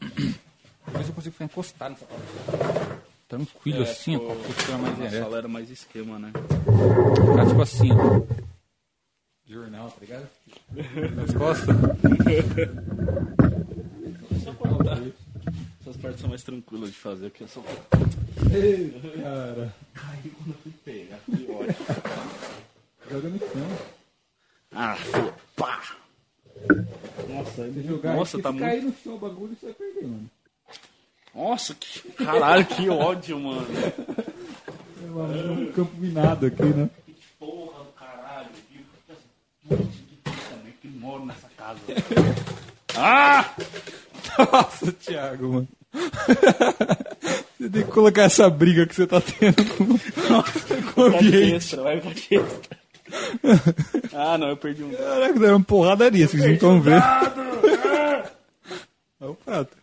Talvez 0.86 1.08
eu 1.08 1.14
consiga 1.14 1.32
ficar 1.32 1.44
encostado 1.44 1.90
nessa. 1.90 3.00
Tranquilo 3.40 3.82
assim, 3.84 4.16
ó, 4.16 4.18
com 4.18 4.32
a 4.32 4.34
postura 4.34 4.78
mais 4.78 4.98
ereta. 5.00 5.36
era 5.36 5.46
mais 5.48 5.70
esquema, 5.70 6.18
né? 6.18 6.32
Ficar 6.34 7.46
tipo 7.46 7.62
assim, 7.62 7.90
ó. 7.92 8.22
Jornal, 9.46 9.88
tá 9.88 9.96
ligado? 10.00 10.28
Nas 11.14 11.32
costas. 11.32 11.76
Essas 15.80 15.96
partes 15.96 16.20
são 16.20 16.28
mais 16.28 16.42
tranquilas 16.42 16.90
de 16.90 16.96
fazer, 16.96 17.30
porque 17.30 17.44
é 17.44 17.46
só. 17.46 17.62
Cara. 19.22 19.74
Aí 19.94 20.30
quando 20.30 20.48
eu 20.48 20.54
fui 20.62 20.72
pegar, 20.84 21.18
que 21.24 21.46
ótimo. 21.50 21.86
Joga 23.10 23.28
no 23.28 23.38
chão. 23.38 23.78
Ah, 24.72 24.96
pá! 25.56 25.96
Jogar 27.86 28.16
Nossa, 28.16 28.40
tá 28.40 28.48
se 28.50 28.54
muito- 28.54 28.68
cair 28.68 28.82
no 28.82 28.92
chão 29.02 29.14
o 29.14 29.18
bagulho, 29.18 29.56
você 29.58 29.66
vai 29.66 29.74
perder, 29.74 30.02
mano. 30.06 30.30
Nossa, 31.34 31.74
que. 31.74 32.00
Caralho, 32.24 32.64
que 32.66 32.88
ódio, 32.88 33.38
mano. 33.38 33.66
É 35.02 35.50
um 35.50 35.72
campo 35.72 35.92
minado 35.96 36.46
aqui, 36.46 36.62
né? 36.62 36.88
Porra 37.38 37.84
do 37.84 37.92
caralho, 37.92 38.48
viu? 38.70 38.84
também 39.68 40.74
que 40.80 40.88
moro 40.88 41.26
nessa 41.26 41.48
casa. 41.56 41.78
Ah! 42.96 43.50
Nossa, 44.52 44.92
Thiago, 44.92 45.52
mano. 45.52 45.68
Você 47.58 47.68
tem 47.68 47.82
que 47.82 47.90
colocar 47.90 48.22
essa 48.22 48.48
briga 48.48 48.86
que 48.86 48.94
você 48.94 49.06
tá 49.06 49.20
tendo 49.20 49.64
com, 49.74 49.86
com 50.92 51.00
o 51.00 51.04
ambiente. 51.06 51.54
Extra, 51.54 51.82
vai 51.82 52.00
pra 52.00 52.10
extra. 52.10 52.80
Ah, 54.12 54.38
não, 54.38 54.48
eu 54.48 54.56
perdi 54.56 54.84
um. 54.84 54.92
Caraca, 54.92 55.38
deram 55.38 55.56
uma 55.56 55.64
porradaria, 55.64 56.28
vocês 56.28 56.42
não 56.42 56.52
estão 56.52 56.80
vendo. 56.80 57.02
É 59.20 59.26
o 59.26 59.34
prato. 59.34 59.76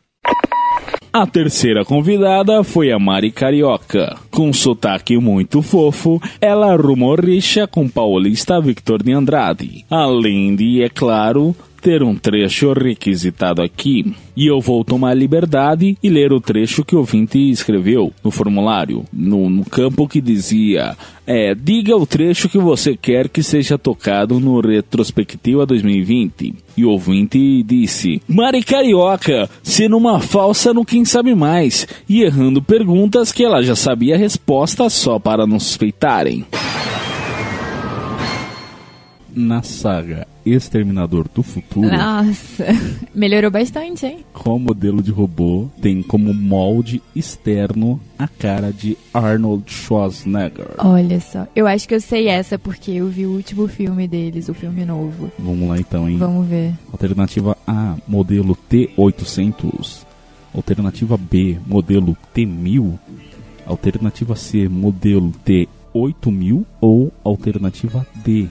A 1.12 1.26
terceira 1.26 1.84
convidada 1.84 2.64
foi 2.64 2.92
a 2.92 3.00
Mari 3.00 3.32
Carioca. 3.32 4.16
Com 4.30 4.52
sotaque 4.54 5.18
muito 5.18 5.62
fofo, 5.62 6.22
ela 6.40 6.74
arrumou 6.74 7.16
rixa 7.16 7.66
com 7.66 7.88
paulista 7.88 8.60
Victor 8.62 9.02
de 9.02 9.14
Andrade. 9.14 9.86
Além 9.90 10.56
de, 10.56 10.84
é 10.84 10.90
claro, 10.90 11.56
ter 11.82 12.04
um 12.04 12.16
trecho 12.16 12.74
requisitado 12.74 13.62
aqui. 13.62 14.14
E 14.36 14.48
eu 14.48 14.60
vou 14.60 14.84
tomar 14.84 15.14
liberdade 15.14 15.98
e 16.02 16.10
ler 16.10 16.32
o 16.32 16.42
trecho 16.42 16.84
que 16.84 16.96
o 16.96 17.00
ouvinte 17.00 17.38
escreveu 17.50 18.14
no 18.24 18.32
formulário, 18.32 19.06
no, 19.12 19.50
no 19.50 19.66
campo 19.66 20.08
que 20.08 20.22
dizia: 20.22 20.96
é, 21.26 21.54
diga 21.54 21.96
o 21.96 22.06
trecho 22.06 22.48
que 22.48 22.58
você 22.58 22.96
quer 22.96 23.28
que 23.28 23.44
seja 23.44 23.78
tocado 23.78 24.40
no 24.40 24.62
Retrospectiva 24.62 25.66
2020. 25.66 26.56
E 26.78 26.86
o 26.86 26.90
ouvinte 26.90 27.64
disse: 27.64 28.22
Mari 28.28 28.64
Carioca, 28.64 29.50
sendo 29.62 29.98
uma 29.98 30.20
falsa 30.20 30.74
no 30.74 30.86
Quem 30.86 31.04
Sabe 31.04 31.36
Mais, 31.36 31.88
e 32.08 32.22
errando 32.22 32.62
perguntas 32.62 33.32
que 33.32 33.44
ela 33.44 33.62
já 33.62 33.76
sabia 33.76 34.16
a 34.16 34.18
resposta 34.18 34.90
só 34.90 35.20
para 35.20 35.46
não 35.46 35.60
suspeitarem. 35.60 36.46
Na 39.40 39.62
saga 39.62 40.28
Exterminador 40.44 41.28
do 41.32 41.44
Futuro, 41.44 41.88
Nossa, 41.96 42.66
melhorou 43.14 43.52
bastante, 43.52 44.08
hein? 44.08 44.26
qual 44.34 44.58
modelo 44.58 45.00
de 45.04 45.12
robô 45.12 45.68
tem 45.80 46.02
como 46.02 46.34
molde 46.34 47.04
externo 47.16 48.00
a 48.18 48.28
cara 48.28 48.74
de 48.74 48.98
Arnold 49.14 49.72
Schwarzenegger? 49.72 50.70
Olha 50.80 51.20
só, 51.20 51.46
eu 51.56 51.68
acho 51.68 51.88
que 51.88 51.94
eu 51.94 52.02
sei 52.02 52.28
essa 52.30 52.58
porque 52.58 52.90
eu 52.90 53.08
vi 53.10 53.28
o 53.28 53.32
último 53.34 53.68
filme 53.68 54.08
deles, 54.08 54.50
o 54.50 54.56
filme 54.56 54.84
novo. 54.86 55.32
Vamos 55.38 55.70
lá 55.70 55.78
então, 55.78 56.10
hein? 56.10 56.18
Vamos 56.18 56.48
ver. 56.48 56.74
Alternativa 56.92 57.56
A, 57.68 57.96
modelo 58.08 58.58
T800. 58.72 60.06
Alternativa 60.52 61.16
B, 61.16 61.60
modelo 61.68 62.18
T1000. 62.36 62.98
Alternativa 63.68 64.36
C, 64.36 64.68
modelo 64.68 65.32
T8000. 65.46 66.66
Ou 66.82 67.12
alternativa 67.24 68.08
D, 68.26 68.48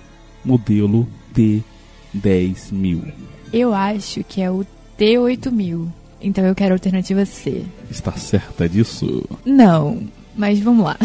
modelo 0.47 1.07
T10000. 1.35 3.13
Eu 3.53 3.75
acho 3.75 4.23
que 4.25 4.41
é 4.41 4.51
o 4.51 4.65
T8000. 4.99 5.89
Então 6.21 6.45
eu 6.45 6.55
quero 6.55 6.73
a 6.73 6.77
alternativa 6.77 7.27
C. 7.27 7.65
Está 7.91 8.13
certa 8.13 8.69
disso? 8.69 9.29
Não, 9.45 10.03
mas 10.35 10.61
vamos 10.61 10.85
lá. 10.85 10.97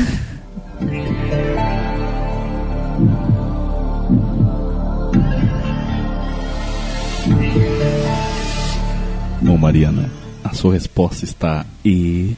Bom, 9.41 9.57
Mariana, 9.57 10.09
a 10.43 10.53
sua 10.53 10.73
resposta 10.73 11.25
está 11.25 11.65
E. 11.83 12.35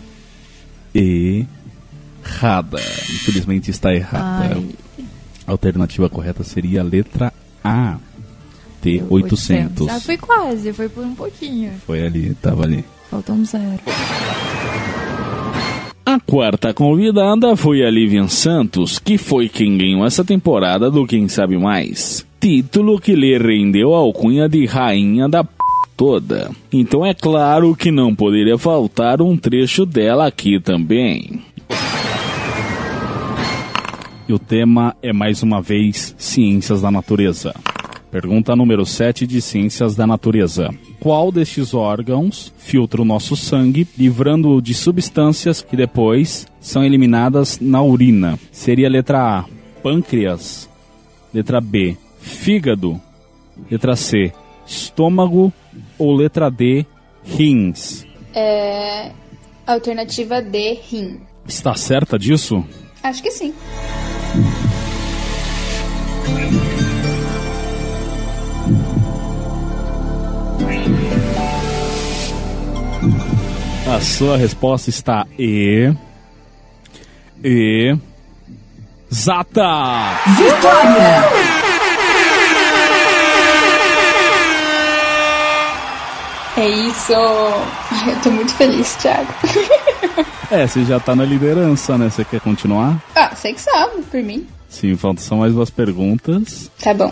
Errada. 0.95 2.79
Infelizmente 2.79 3.69
está 3.71 3.93
errada. 3.93 4.55
Ai. 4.55 4.69
A 5.45 5.51
alternativa 5.51 6.09
correta 6.09 6.43
seria 6.43 6.81
a 6.81 6.83
letra 6.83 7.33
A. 7.63 7.97
T800. 8.83 9.87
Ah, 9.89 9.99
foi 9.99 10.17
quase, 10.17 10.73
foi 10.73 10.89
por 10.89 11.03
um 11.05 11.15
pouquinho. 11.15 11.71
Foi 11.85 12.05
ali, 12.05 12.33
tava 12.35 12.63
ali. 12.63 12.83
Faltou 13.09 13.35
um 13.35 13.45
zero. 13.45 13.79
A 16.05 16.19
quarta 16.19 16.73
convidada 16.73 17.55
foi 17.55 17.85
a 17.85 17.89
Livian 17.89 18.27
Santos, 18.27 18.99
que 18.99 19.17
foi 19.17 19.47
quem 19.47 19.77
ganhou 19.77 20.05
essa 20.05 20.23
temporada 20.23 20.91
do 20.91 21.07
Quem 21.07 21.29
Sabe 21.29 21.57
Mais. 21.57 22.25
Título 22.41 22.99
que 22.99 23.15
lhe 23.15 23.37
rendeu 23.37 23.95
a 23.95 23.99
alcunha 23.99 24.49
de 24.49 24.65
rainha 24.65 25.29
da 25.29 25.45
p 25.45 25.63
toda. 25.95 26.51
Então 26.71 27.05
é 27.05 27.13
claro 27.13 27.75
que 27.75 27.91
não 27.91 28.13
poderia 28.13 28.57
faltar 28.57 29.21
um 29.21 29.37
trecho 29.37 29.85
dela 29.85 30.27
aqui 30.27 30.59
também. 30.59 31.41
E 34.27 34.31
o 34.31 34.39
tema 34.39 34.95
é 35.01 35.11
mais 35.11 35.43
uma 35.43 35.61
vez 35.61 36.15
Ciências 36.17 36.81
da 36.81 36.89
Natureza. 36.89 37.53
Pergunta 38.09 38.55
número 38.55 38.85
7 38.85 39.27
de 39.27 39.41
Ciências 39.41 39.95
da 39.95 40.07
Natureza. 40.07 40.69
Qual 40.99 41.31
destes 41.31 41.73
órgãos 41.73 42.53
filtra 42.57 43.01
o 43.01 43.05
nosso 43.05 43.35
sangue, 43.35 43.85
livrando-o 43.97 44.61
de 44.61 44.73
substâncias 44.73 45.61
que 45.61 45.75
depois 45.75 46.47
são 46.61 46.85
eliminadas 46.85 47.59
na 47.59 47.81
urina? 47.81 48.39
Seria 48.51 48.87
letra 48.87 49.39
A, 49.39 49.45
pâncreas. 49.81 50.69
Letra 51.33 51.59
B, 51.59 51.97
fígado. 52.21 53.01
Letra 53.69 53.95
C, 53.95 54.31
estômago. 54.65 55.51
Ou 55.97 56.15
letra 56.15 56.49
D, 56.49 56.85
rins. 57.25 58.05
É. 58.33 59.11
Alternativa 59.65 60.41
D, 60.41 60.79
rim. 60.87 61.19
Está 61.47 61.75
certa 61.75 62.17
disso? 62.17 62.63
Acho 63.01 63.21
que 63.21 63.31
sim. 63.31 63.53
A 73.85 74.01
sua 74.01 74.37
resposta 74.37 74.89
está 74.89 75.27
E. 75.37 75.93
E. 77.43 77.95
Zata! 79.13 79.61
É 86.57 86.67
isso. 86.67 87.13
Ai, 87.13 88.13
eu 88.13 88.21
tô 88.21 88.31
muito 88.31 88.53
feliz, 88.55 88.95
Thiago. 88.95 89.27
É, 90.53 90.67
você 90.67 90.85
já 90.85 90.99
tá 90.99 91.15
na 91.15 91.25
liderança, 91.25 91.97
né? 91.97 92.11
Você 92.11 92.23
quer 92.23 92.39
continuar? 92.39 93.03
ah, 93.15 93.33
sei 93.35 93.53
que 93.53 93.61
sabe, 93.61 94.03
por 94.03 94.21
mim. 94.21 94.45
Sim, 94.69 94.95
faltam 94.95 95.23
só 95.23 95.35
mais 95.35 95.51
duas 95.51 95.71
perguntas. 95.71 96.69
Tá 96.79 96.93
bom. 96.93 97.11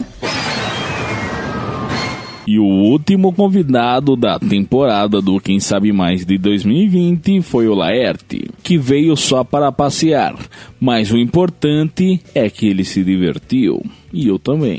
E 2.45 2.59
o 2.59 2.63
último 2.63 3.33
convidado 3.33 4.15
da 4.15 4.37
temporada 4.37 5.19
do 5.19 5.39
Quem 5.39 5.59
Sabe 5.59 5.91
Mais 5.91 6.23
de 6.23 6.37
2020 6.37 7.41
foi 7.41 7.67
o 7.67 7.73
Laerte, 7.73 8.47
que 8.61 8.77
veio 8.77 9.15
só 9.17 9.43
para 9.43 9.71
passear. 9.71 10.35
Mas 10.79 11.11
o 11.11 11.17
importante 11.17 12.21
é 12.35 12.47
que 12.47 12.67
ele 12.67 12.83
se 12.83 13.03
divertiu. 13.03 13.81
E 14.13 14.27
eu 14.27 14.37
também. 14.37 14.77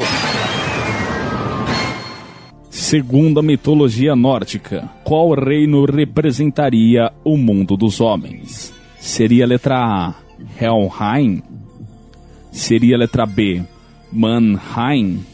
Segundo 2.93 3.41
a 3.41 3.43
mitologia 3.43 4.15
nórdica, 4.15 4.87
qual 5.03 5.31
reino 5.33 5.87
representaria 5.87 7.11
o 7.25 7.39
mundo 7.39 7.75
dos 7.75 8.03
homens? 8.03 8.71
Seria 9.01 9.47
a 9.47 9.49
letra 9.49 9.79
A, 9.79 10.15
Helheim? 10.61 11.43
Seria 12.51 12.97
a 12.97 12.99
letra 12.99 13.25
B, 13.25 13.63
Mannheim? 14.13 15.25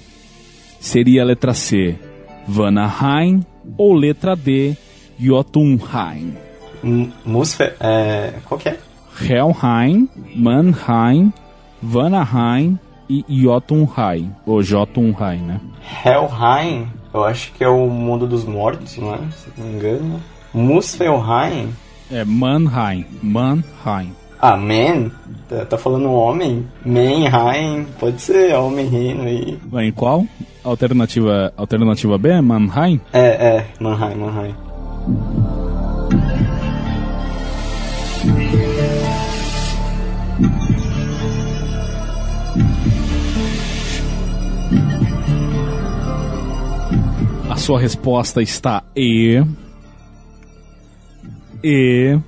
Seria 0.78 1.22
a 1.22 1.24
letra 1.24 1.52
C, 1.52 1.96
Vanaheim? 2.46 3.44
Ou 3.76 3.92
letra 3.92 4.36
D, 4.36 4.76
Jotunheim? 5.18 6.34
M- 6.84 7.12
Musfe... 7.26 7.72
É... 7.80 8.34
Qual 8.44 8.60
que 8.60 8.68
é? 8.68 8.78
Helheim, 9.20 10.08
Mannheim, 10.36 11.32
Vanaheim 11.82 12.78
e 13.10 13.24
Jotunheim. 13.28 14.30
Ou 14.46 14.62
Jotunheim, 14.62 15.40
né? 15.42 15.60
Helheim, 16.04 16.86
eu 17.12 17.24
acho 17.24 17.52
que 17.52 17.64
é 17.64 17.68
o 17.68 17.88
mundo 17.88 18.26
dos 18.26 18.44
mortos, 18.44 18.96
não 18.98 19.14
é? 19.14 19.18
Se 19.36 19.50
não 19.56 19.66
me 19.66 19.74
engano. 19.74 20.22
Muspelheim? 20.52 21.68
É 22.10 22.24
Mannheim, 22.24 23.06
Mannheim. 23.22 24.14
Ah, 24.40 24.56
man? 24.56 25.10
Tá, 25.48 25.64
tá 25.64 25.78
falando 25.78 26.10
homem? 26.12 26.66
Manheim? 26.84 27.86
Pode 27.98 28.20
ser 28.20 28.54
homem 28.54 28.86
reino 28.86 29.22
aí. 29.24 29.58
Em 29.74 29.92
qual? 29.92 30.24
Alternativa, 30.62 31.52
alternativa 31.56 32.16
B 32.16 32.28
é 32.30 32.40
Mannheim? 32.40 33.00
É, 33.12 33.26
é, 33.26 33.66
Mannheim, 33.80 34.14
Mannheim. 34.14 34.54
Sua 47.68 47.78
resposta 47.78 48.40
está 48.40 48.82
E. 48.96 49.44
E. 51.62 52.18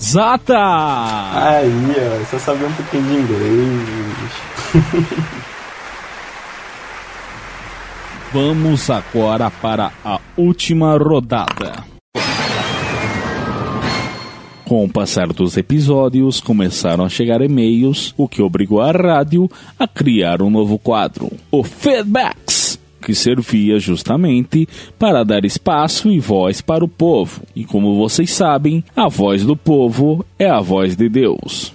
Zata! 0.00 0.56
Aí, 0.56 1.70
ó, 1.98 2.24
só 2.24 2.38
sabia 2.38 2.66
um 2.66 2.72
pouquinho 2.72 3.02
de 3.02 3.12
inglês. 3.12 4.32
Vamos 8.32 8.88
agora 8.88 9.50
para 9.50 9.92
a 10.02 10.18
última 10.34 10.96
rodada. 10.96 11.84
Com 14.64 14.86
o 14.86 14.88
passar 14.88 15.26
dos 15.26 15.58
episódios, 15.58 16.40
começaram 16.40 17.04
a 17.04 17.08
chegar 17.10 17.42
e-mails, 17.42 18.14
o 18.16 18.26
que 18.26 18.40
obrigou 18.40 18.80
a 18.80 18.90
rádio 18.90 19.46
a 19.78 19.86
criar 19.86 20.40
um 20.40 20.48
novo 20.48 20.78
quadro, 20.78 21.30
o 21.50 21.62
Feedbacks, 21.62 22.43
que 23.04 23.14
servia 23.14 23.78
justamente 23.78 24.68
para 24.98 25.22
dar 25.24 25.44
espaço 25.44 26.10
e 26.10 26.18
voz 26.18 26.60
para 26.60 26.84
o 26.84 26.88
povo. 26.88 27.42
E 27.54 27.64
como 27.64 27.96
vocês 27.96 28.30
sabem, 28.30 28.82
a 28.96 29.08
voz 29.08 29.44
do 29.44 29.56
povo 29.56 30.24
é 30.38 30.48
a 30.48 30.60
voz 30.60 30.96
de 30.96 31.08
Deus. 31.08 31.72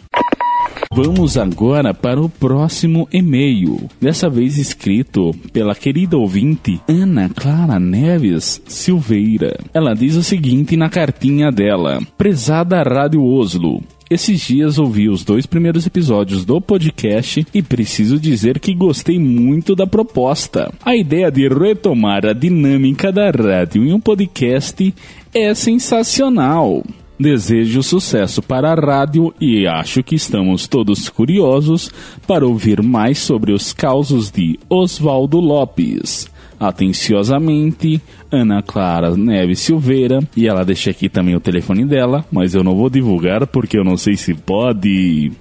Vamos 0.91 1.37
agora 1.37 1.93
para 1.93 2.19
o 2.19 2.27
próximo 2.27 3.07
e-mail, 3.13 3.87
dessa 4.01 4.27
vez 4.27 4.57
escrito 4.57 5.31
pela 5.53 5.75
querida 5.75 6.17
ouvinte 6.17 6.81
Ana 6.87 7.29
Clara 7.29 7.79
Neves 7.79 8.59
Silveira. 8.65 9.55
Ela 9.71 9.93
diz 9.93 10.15
o 10.15 10.23
seguinte 10.23 10.75
na 10.75 10.89
cartinha 10.89 11.51
dela: 11.51 11.99
Prezada 12.17 12.81
Rádio 12.81 13.23
Oslo, 13.23 13.83
esses 14.09 14.41
dias 14.41 14.79
ouvi 14.79 15.07
os 15.07 15.23
dois 15.23 15.45
primeiros 15.45 15.85
episódios 15.85 16.43
do 16.43 16.59
podcast 16.59 17.45
e 17.53 17.61
preciso 17.61 18.19
dizer 18.19 18.59
que 18.59 18.73
gostei 18.73 19.19
muito 19.19 19.75
da 19.75 19.85
proposta. 19.85 20.73
A 20.83 20.95
ideia 20.95 21.31
de 21.31 21.47
retomar 21.47 22.25
a 22.25 22.33
dinâmica 22.33 23.11
da 23.11 23.29
rádio 23.29 23.85
em 23.85 23.93
um 23.93 23.99
podcast 23.99 24.93
é 25.33 25.53
sensacional. 25.53 26.83
Desejo 27.19 27.83
sucesso 27.83 28.41
para 28.41 28.71
a 28.71 28.75
rádio 28.75 29.33
e 29.39 29.67
acho 29.67 30.01
que 30.01 30.15
estamos 30.15 30.67
todos 30.67 31.09
curiosos 31.09 31.91
para 32.25 32.47
ouvir 32.47 32.81
mais 32.81 33.19
sobre 33.19 33.51
os 33.51 33.73
causos 33.73 34.31
de 34.31 34.57
Oswaldo 34.69 35.39
Lopes. 35.39 36.31
Atenciosamente, 36.59 38.01
Ana 38.31 38.61
Clara 38.61 39.15
Neves 39.15 39.59
Silveira. 39.59 40.19
E 40.35 40.47
ela 40.47 40.65
deixa 40.65 40.91
aqui 40.91 41.07
também 41.07 41.35
o 41.35 41.39
telefone 41.39 41.85
dela, 41.85 42.25
mas 42.31 42.53
eu 42.53 42.63
não 42.63 42.75
vou 42.75 42.89
divulgar 42.89 43.47
porque 43.47 43.77
eu 43.77 43.83
não 43.83 43.97
sei 43.97 44.15
se 44.15 44.33
pode. 44.33 45.31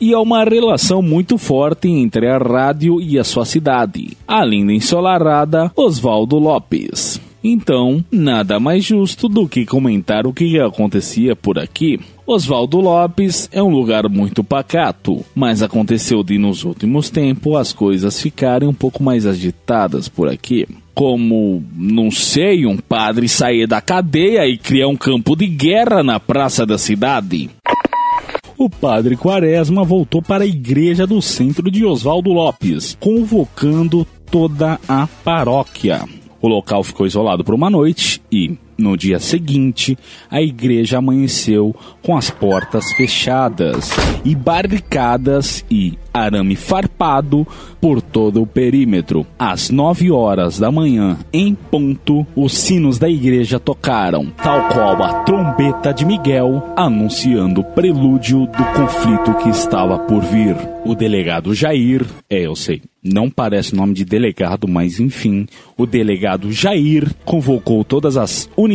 E 0.00 0.14
há 0.14 0.20
uma 0.20 0.44
relação 0.44 1.02
muito 1.02 1.36
forte 1.36 1.88
entre 1.88 2.28
a 2.28 2.38
rádio 2.38 3.00
e 3.00 3.18
a 3.18 3.24
sua 3.24 3.44
cidade, 3.44 4.16
a 4.26 4.44
linda 4.44 4.72
ensolarada 4.72 5.72
Oswaldo 5.74 6.38
Lopes. 6.38 7.27
Então, 7.50 8.04
nada 8.12 8.60
mais 8.60 8.84
justo 8.84 9.26
do 9.26 9.48
que 9.48 9.64
comentar 9.64 10.26
o 10.26 10.34
que 10.34 10.60
acontecia 10.60 11.34
por 11.34 11.58
aqui. 11.58 11.98
Oswaldo 12.26 12.78
Lopes 12.78 13.48
é 13.50 13.62
um 13.62 13.70
lugar 13.70 14.06
muito 14.06 14.44
pacato, 14.44 15.24
mas 15.34 15.62
aconteceu 15.62 16.22
de 16.22 16.36
nos 16.36 16.62
últimos 16.62 17.08
tempos 17.08 17.56
as 17.56 17.72
coisas 17.72 18.20
ficarem 18.20 18.68
um 18.68 18.74
pouco 18.74 19.02
mais 19.02 19.24
agitadas 19.24 20.10
por 20.10 20.28
aqui. 20.28 20.68
Como, 20.94 21.64
não 21.74 22.10
sei, 22.10 22.66
um 22.66 22.76
padre 22.76 23.26
sair 23.30 23.66
da 23.66 23.80
cadeia 23.80 24.46
e 24.46 24.58
criar 24.58 24.88
um 24.88 24.96
campo 24.96 25.34
de 25.34 25.46
guerra 25.46 26.02
na 26.02 26.20
praça 26.20 26.66
da 26.66 26.76
cidade. 26.76 27.48
O 28.58 28.68
padre 28.68 29.16
Quaresma 29.16 29.84
voltou 29.84 30.20
para 30.20 30.44
a 30.44 30.46
igreja 30.46 31.06
do 31.06 31.22
centro 31.22 31.70
de 31.70 31.82
Oswaldo 31.82 32.30
Lopes, 32.30 32.94
convocando 33.00 34.06
toda 34.30 34.78
a 34.86 35.06
paróquia. 35.24 36.17
O 36.40 36.48
local 36.48 36.84
ficou 36.84 37.06
isolado 37.06 37.42
por 37.44 37.54
uma 37.54 37.68
noite 37.68 38.22
e, 38.30 38.56
no 38.78 38.96
dia 38.96 39.18
seguinte, 39.18 39.98
a 40.30 40.40
igreja 40.40 40.98
amanheceu 40.98 41.74
com 42.00 42.16
as 42.16 42.30
portas 42.30 42.84
fechadas 42.92 43.90
e 44.24 44.34
barricadas 44.36 45.64
e 45.68 45.98
arame 46.14 46.54
farpado 46.54 47.46
por 47.80 48.00
todo 48.00 48.42
o 48.42 48.46
perímetro. 48.46 49.26
Às 49.38 49.70
nove 49.70 50.10
horas 50.10 50.58
da 50.58 50.70
manhã, 50.70 51.18
em 51.32 51.54
ponto, 51.54 52.26
os 52.36 52.52
sinos 52.52 52.98
da 52.98 53.08
igreja 53.08 53.58
tocaram, 53.58 54.26
tal 54.42 54.68
qual 54.68 55.02
a 55.02 55.24
trombeta 55.24 55.92
de 55.92 56.04
Miguel, 56.04 56.62
anunciando 56.76 57.60
o 57.60 57.64
prelúdio 57.64 58.46
do 58.46 58.64
conflito 58.74 59.34
que 59.42 59.48
estava 59.48 59.98
por 59.98 60.22
vir. 60.22 60.56
O 60.84 60.94
delegado 60.94 61.54
Jair, 61.54 62.06
é, 62.30 62.46
eu 62.46 62.56
sei, 62.56 62.80
não 63.02 63.28
parece 63.28 63.74
nome 63.74 63.92
de 63.92 64.04
delegado, 64.04 64.66
mas 64.66 64.98
enfim, 64.98 65.46
o 65.76 65.84
delegado 65.84 66.50
Jair 66.50 67.12
convocou 67.24 67.84
todas 67.84 68.16
as 68.16 68.48
unidades 68.56 68.67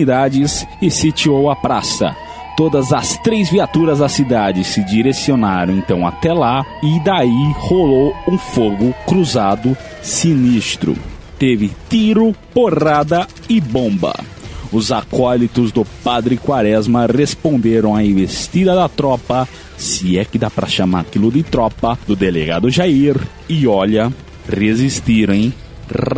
e 0.82 0.90
sitiou 0.90 1.50
a 1.50 1.56
praça. 1.56 2.16
Todas 2.56 2.94
as 2.94 3.18
três 3.18 3.50
viaturas 3.50 4.00
da 4.00 4.08
cidade 4.08 4.64
se 4.64 4.84
direcionaram 4.84 5.76
então 5.76 6.06
até 6.06 6.32
lá 6.32 6.64
e 6.84 7.00
daí 7.00 7.54
rolou 7.58 8.14
um 8.28 8.38
fogo 8.38 8.94
cruzado 9.08 9.76
sinistro. 10.02 10.96
Teve 11.40 11.72
tiro, 11.90 12.36
porrada 12.54 13.28
e 13.50 13.60
bomba. 13.60 14.14
Os 14.72 14.92
acólitos 14.92 15.72
do 15.72 15.86
Padre 16.04 16.38
Quaresma 16.38 17.06
responderam 17.06 17.96
à 17.96 18.04
investida 18.04 18.76
da 18.76 18.90
tropa, 18.90 19.48
se 19.78 20.18
é 20.18 20.26
que 20.26 20.38
dá 20.38 20.50
para 20.50 20.68
chamar 20.68 21.02
aquilo 21.02 21.32
de 21.32 21.44
tropa, 21.44 21.98
do 22.08 22.16
delegado 22.16 22.70
Jair. 22.70 23.16
E 23.50 23.68
olha, 23.68 24.12
resistiram, 24.48 25.34
hein? 25.34 25.54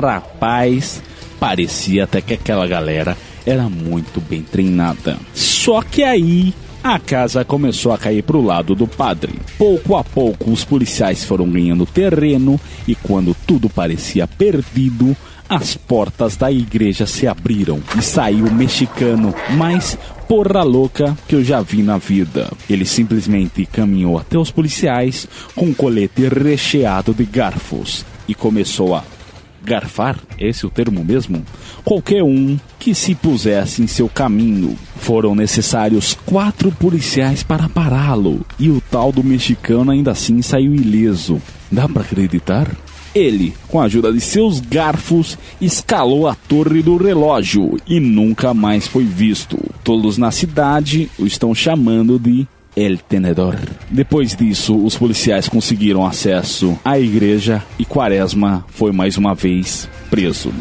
Rapaz, 0.01 1.01
parecia 1.39 2.03
até 2.05 2.21
que 2.21 2.33
aquela 2.33 2.67
galera 2.67 3.17
era 3.45 3.69
muito 3.69 4.19
bem 4.21 4.41
treinada. 4.41 5.17
Só 5.33 5.81
que 5.81 6.03
aí 6.03 6.53
a 6.83 6.99
casa 6.99 7.43
começou 7.43 7.91
a 7.91 7.97
cair 7.97 8.21
para 8.21 8.37
o 8.37 8.45
lado 8.45 8.75
do 8.75 8.87
padre. 8.87 9.33
Pouco 9.57 9.95
a 9.95 10.03
pouco, 10.03 10.51
os 10.51 10.63
policiais 10.63 11.23
foram 11.23 11.49
ganhando 11.49 11.85
terreno 11.85 12.59
e 12.87 12.93
quando 12.93 13.35
tudo 13.47 13.69
parecia 13.69 14.27
perdido, 14.27 15.15
as 15.49 15.75
portas 15.75 16.35
da 16.35 16.51
igreja 16.51 17.05
se 17.05 17.27
abriram 17.27 17.79
e 17.97 18.01
saiu 18.01 18.45
o 18.45 18.53
mexicano 18.53 19.33
mais 19.57 19.97
porra 20.27 20.63
louca 20.63 21.17
que 21.27 21.35
eu 21.35 21.43
já 21.43 21.61
vi 21.61 21.81
na 21.81 21.97
vida. 21.97 22.51
Ele 22.69 22.85
simplesmente 22.85 23.65
caminhou 23.65 24.17
até 24.17 24.37
os 24.37 24.51
policiais 24.51 25.27
com 25.55 25.65
um 25.65 25.73
colete 25.73 26.27
recheado 26.27 27.13
de 27.13 27.25
garfos 27.25 28.05
e 28.27 28.33
começou 28.33 28.95
a 28.95 29.03
garfar, 29.65 30.17
esse 30.39 30.63
é 30.63 30.67
o 30.67 30.71
termo 30.71 31.03
mesmo? 31.03 31.43
Qualquer 31.83 32.23
um 32.23 32.57
que 32.79 32.93
se 32.93 33.15
pusesse 33.15 33.81
em 33.81 33.87
seu 33.87 34.07
caminho. 34.07 34.77
Foram 34.97 35.35
necessários 35.35 36.17
quatro 36.25 36.71
policiais 36.71 37.43
para 37.43 37.67
pará-lo 37.67 38.45
e 38.59 38.69
o 38.69 38.81
tal 38.91 39.11
do 39.11 39.23
mexicano 39.23 39.91
ainda 39.91 40.11
assim 40.11 40.41
saiu 40.41 40.73
ileso. 40.73 41.41
Dá 41.71 41.89
para 41.89 42.03
acreditar? 42.03 42.69
Ele, 43.15 43.53
com 43.69 43.79
a 43.79 43.85
ajuda 43.85 44.11
de 44.11 44.19
seus 44.19 44.59
garfos, 44.59 45.37
escalou 45.61 46.27
a 46.27 46.35
torre 46.35 46.83
do 46.83 46.97
relógio 46.97 47.79
e 47.87 47.97
nunca 47.97 48.53
mais 48.53 48.87
foi 48.87 49.05
visto. 49.05 49.57
Todos 49.85 50.17
na 50.17 50.31
cidade 50.31 51.09
o 51.17 51.25
estão 51.25 51.55
chamando 51.55 52.19
de 52.19 52.45
El 52.75 52.99
Tenedor. 52.99 53.57
Depois 53.89 54.35
disso, 54.35 54.75
os 54.83 54.97
policiais 54.97 55.47
conseguiram 55.47 56.05
acesso 56.05 56.77
à 56.83 56.99
igreja 56.99 57.63
e 57.79 57.85
Quaresma 57.85 58.65
foi 58.69 58.91
mais 58.91 59.17
uma 59.17 59.33
vez 59.33 59.89
preso. 60.09 60.51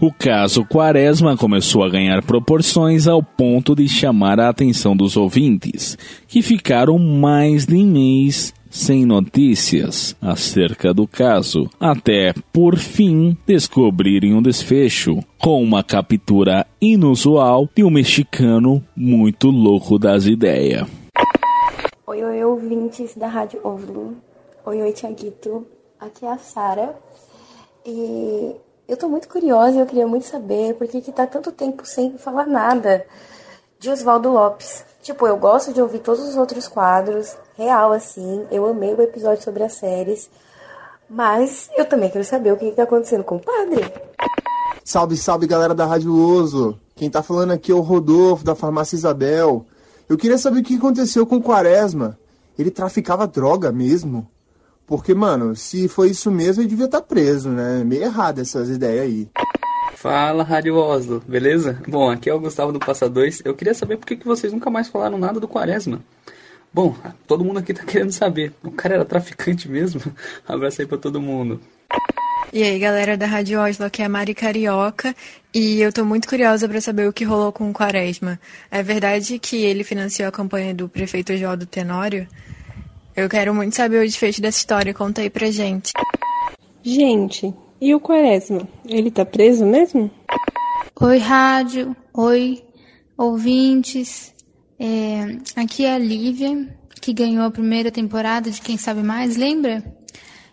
O 0.00 0.12
caso 0.12 0.64
Quaresma 0.64 1.36
começou 1.36 1.82
a 1.82 1.88
ganhar 1.88 2.22
proporções 2.22 3.08
ao 3.08 3.20
ponto 3.20 3.74
de 3.74 3.88
chamar 3.88 4.38
a 4.38 4.48
atenção 4.48 4.96
dos 4.96 5.16
ouvintes, 5.16 5.98
que 6.28 6.40
ficaram 6.40 6.96
mais 7.00 7.66
de 7.66 7.82
mês 7.82 8.54
sem 8.70 9.04
notícias 9.04 10.14
acerca 10.22 10.94
do 10.94 11.04
caso, 11.04 11.68
até 11.80 12.32
por 12.52 12.76
fim 12.76 13.36
descobrirem 13.44 14.34
um 14.34 14.40
desfecho 14.40 15.18
com 15.36 15.60
uma 15.60 15.82
captura 15.82 16.64
inusual 16.80 17.68
de 17.74 17.82
um 17.82 17.90
mexicano 17.90 18.80
muito 18.94 19.48
louco 19.48 19.98
das 19.98 20.26
ideias. 20.26 20.86
Oi, 22.06 22.22
oi, 22.22 22.44
ouvintes 22.44 23.16
da 23.16 23.26
Rádio 23.26 23.58
Ovlin. 23.64 24.16
Oi, 24.64 24.80
oi, 24.80 24.92
Tiaguito. 24.92 25.66
Aqui 25.98 26.24
é 26.24 26.30
a 26.30 26.38
Sara. 26.38 26.94
E 27.84 28.52
eu 28.88 28.96
tô 28.96 29.06
muito 29.06 29.28
curiosa 29.28 29.76
e 29.76 29.80
eu 29.80 29.86
queria 29.86 30.06
muito 30.06 30.24
saber 30.24 30.74
por 30.74 30.88
que 30.88 31.12
tá 31.12 31.26
tanto 31.26 31.52
tempo 31.52 31.84
sem 31.84 32.16
falar 32.16 32.46
nada 32.46 33.04
de 33.78 33.90
Oswaldo 33.90 34.30
Lopes. 34.30 34.82
Tipo, 35.02 35.26
eu 35.26 35.36
gosto 35.36 35.74
de 35.74 35.82
ouvir 35.82 35.98
todos 35.98 36.26
os 36.26 36.36
outros 36.36 36.66
quadros, 36.66 37.36
real 37.54 37.92
assim. 37.92 38.46
Eu 38.50 38.66
amei 38.66 38.94
o 38.94 39.02
episódio 39.02 39.44
sobre 39.44 39.62
as 39.62 39.74
séries, 39.74 40.30
Mas 41.08 41.70
eu 41.76 41.84
também 41.84 42.10
quero 42.10 42.24
saber 42.24 42.52
o 42.52 42.56
que 42.56 42.66
está 42.66 42.82
acontecendo 42.82 43.24
com 43.24 43.36
o 43.36 43.40
padre. 43.40 43.92
Salve, 44.84 45.16
salve 45.16 45.46
galera 45.46 45.74
da 45.74 45.84
Rádio 45.84 46.14
Oso. 46.14 46.78
Quem 46.96 47.10
tá 47.10 47.22
falando 47.22 47.52
aqui 47.52 47.70
é 47.70 47.74
o 47.74 47.80
Rodolfo 47.80 48.44
da 48.44 48.54
Farmácia 48.54 48.96
Isabel. 48.96 49.66
Eu 50.08 50.16
queria 50.16 50.38
saber 50.38 50.60
o 50.60 50.62
que 50.62 50.76
aconteceu 50.76 51.26
com 51.26 51.36
o 51.36 51.42
Quaresma. 51.42 52.18
Ele 52.58 52.70
traficava 52.70 53.26
droga 53.26 53.70
mesmo? 53.70 54.26
Porque, 54.88 55.14
mano, 55.14 55.54
se 55.54 55.86
foi 55.86 56.08
isso 56.10 56.30
mesmo, 56.30 56.62
ele 56.62 56.70
devia 56.70 56.86
estar 56.86 57.02
tá 57.02 57.06
preso, 57.06 57.50
né? 57.50 57.84
Meio 57.84 58.04
errado 58.04 58.40
essas 58.40 58.70
ideias 58.70 59.04
aí. 59.04 59.28
Fala, 59.94 60.42
Rádio 60.42 60.76
Oslo, 60.76 61.22
beleza? 61.28 61.78
Bom, 61.86 62.10
aqui 62.10 62.30
é 62.30 62.34
o 62.34 62.40
Gustavo 62.40 62.72
do 62.72 62.78
Passa 62.78 63.06
2. 63.06 63.42
Eu 63.44 63.54
queria 63.54 63.74
saber 63.74 63.98
por 63.98 64.06
que, 64.06 64.16
que 64.16 64.26
vocês 64.26 64.50
nunca 64.50 64.70
mais 64.70 64.88
falaram 64.88 65.18
nada 65.18 65.38
do 65.38 65.46
Quaresma. 65.46 66.00
Bom, 66.72 66.96
todo 67.26 67.44
mundo 67.44 67.58
aqui 67.58 67.74
tá 67.74 67.84
querendo 67.86 68.12
saber. 68.12 68.50
O 68.64 68.70
cara 68.70 68.94
era 68.94 69.04
traficante 69.04 69.68
mesmo? 69.68 70.00
Abraço 70.48 70.80
aí 70.80 70.86
pra 70.86 70.96
todo 70.96 71.20
mundo. 71.20 71.60
E 72.50 72.62
aí, 72.62 72.78
galera 72.78 73.14
da 73.14 73.26
Rádio 73.26 73.60
Oslo, 73.60 73.84
aqui 73.84 74.00
é 74.00 74.06
a 74.06 74.08
Mari 74.08 74.34
Carioca 74.34 75.14
e 75.52 75.82
eu 75.82 75.92
tô 75.92 76.02
muito 76.02 76.26
curiosa 76.26 76.66
para 76.66 76.80
saber 76.80 77.06
o 77.06 77.12
que 77.12 77.24
rolou 77.24 77.52
com 77.52 77.68
o 77.68 77.74
Quaresma. 77.74 78.40
É 78.70 78.82
verdade 78.82 79.38
que 79.38 79.66
ele 79.66 79.84
financiou 79.84 80.30
a 80.30 80.32
campanha 80.32 80.72
do 80.72 80.88
prefeito 80.88 81.36
João 81.36 81.58
do 81.58 81.66
Tenório? 81.66 82.26
Eu 83.18 83.28
quero 83.28 83.52
muito 83.52 83.74
saber 83.74 83.98
o 83.98 84.06
desfecho 84.06 84.40
dessa 84.40 84.58
história, 84.58 84.94
conta 84.94 85.22
aí 85.22 85.28
pra 85.28 85.50
gente. 85.50 85.90
Gente, 86.84 87.52
e 87.80 87.92
o 87.92 87.98
Quaresma? 87.98 88.68
Ele 88.86 89.10
tá 89.10 89.26
preso 89.26 89.66
mesmo? 89.66 90.08
Oi, 91.00 91.18
rádio. 91.18 91.96
Oi, 92.14 92.62
ouvintes. 93.16 94.32
É, 94.78 95.36
aqui 95.56 95.84
é 95.84 95.94
a 95.94 95.98
Lívia, 95.98 96.78
que 97.02 97.12
ganhou 97.12 97.44
a 97.44 97.50
primeira 97.50 97.90
temporada 97.90 98.52
de 98.52 98.62
Quem 98.62 98.76
Sabe 98.76 99.02
Mais, 99.02 99.36
lembra? 99.36 99.82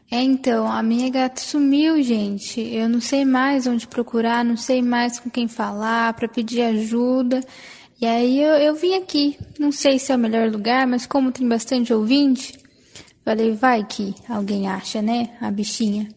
É, 0.10 0.20
então, 0.20 0.68
a 0.68 0.82
minha 0.82 1.08
gata 1.12 1.40
sumiu, 1.42 2.02
gente. 2.02 2.60
Eu 2.60 2.90
não 2.90 3.00
sei 3.00 3.26
mais 3.26 3.68
onde 3.68 3.86
procurar, 3.86 4.44
não 4.44 4.58
sei 4.58 4.82
mais 4.82 5.20
com 5.20 5.30
quem 5.30 5.48
falar 5.48 6.14
para 6.14 6.28
pedir 6.28 6.64
ajuda. 6.64 7.42
E 8.00 8.06
aí 8.06 8.42
eu, 8.42 8.54
eu 8.56 8.76
vim 8.76 8.96
aqui. 8.96 9.38
Não 9.58 9.72
sei 9.72 9.98
se 9.98 10.12
é 10.12 10.16
o 10.16 10.20
melhor 10.20 10.52
lugar, 10.52 10.86
mas 10.86 11.06
como 11.06 11.32
tem 11.32 11.48
bastante 11.48 11.94
ouvinte, 11.94 12.60
falei, 13.24 13.52
vai 13.52 13.86
que 13.86 14.14
alguém 14.28 14.68
acha, 14.68 15.02
né? 15.02 15.30
A 15.40 15.50
bichinha. 15.50 16.10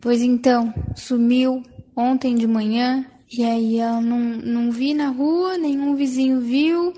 Pois 0.00 0.22
então, 0.22 0.72
sumiu 0.96 1.62
ontem 1.94 2.34
de 2.34 2.46
manhã. 2.46 3.06
E 3.30 3.44
aí 3.44 3.78
eu 3.78 4.00
não, 4.00 4.18
não 4.18 4.70
vi 4.72 4.94
na 4.94 5.08
rua, 5.08 5.56
nenhum 5.56 5.94
vizinho 5.94 6.40
viu. 6.40 6.92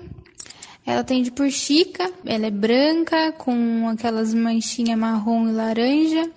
Ela 0.85 1.01
atende 1.01 1.31
por 1.31 1.49
Chica, 1.49 2.11
ela 2.25 2.45
é 2.45 2.51
branca, 2.51 3.31
com 3.31 3.87
aquelas 3.89 4.33
manchinhas 4.33 4.99
marrom 4.99 5.49
e 5.49 5.51
laranja. 5.51 6.29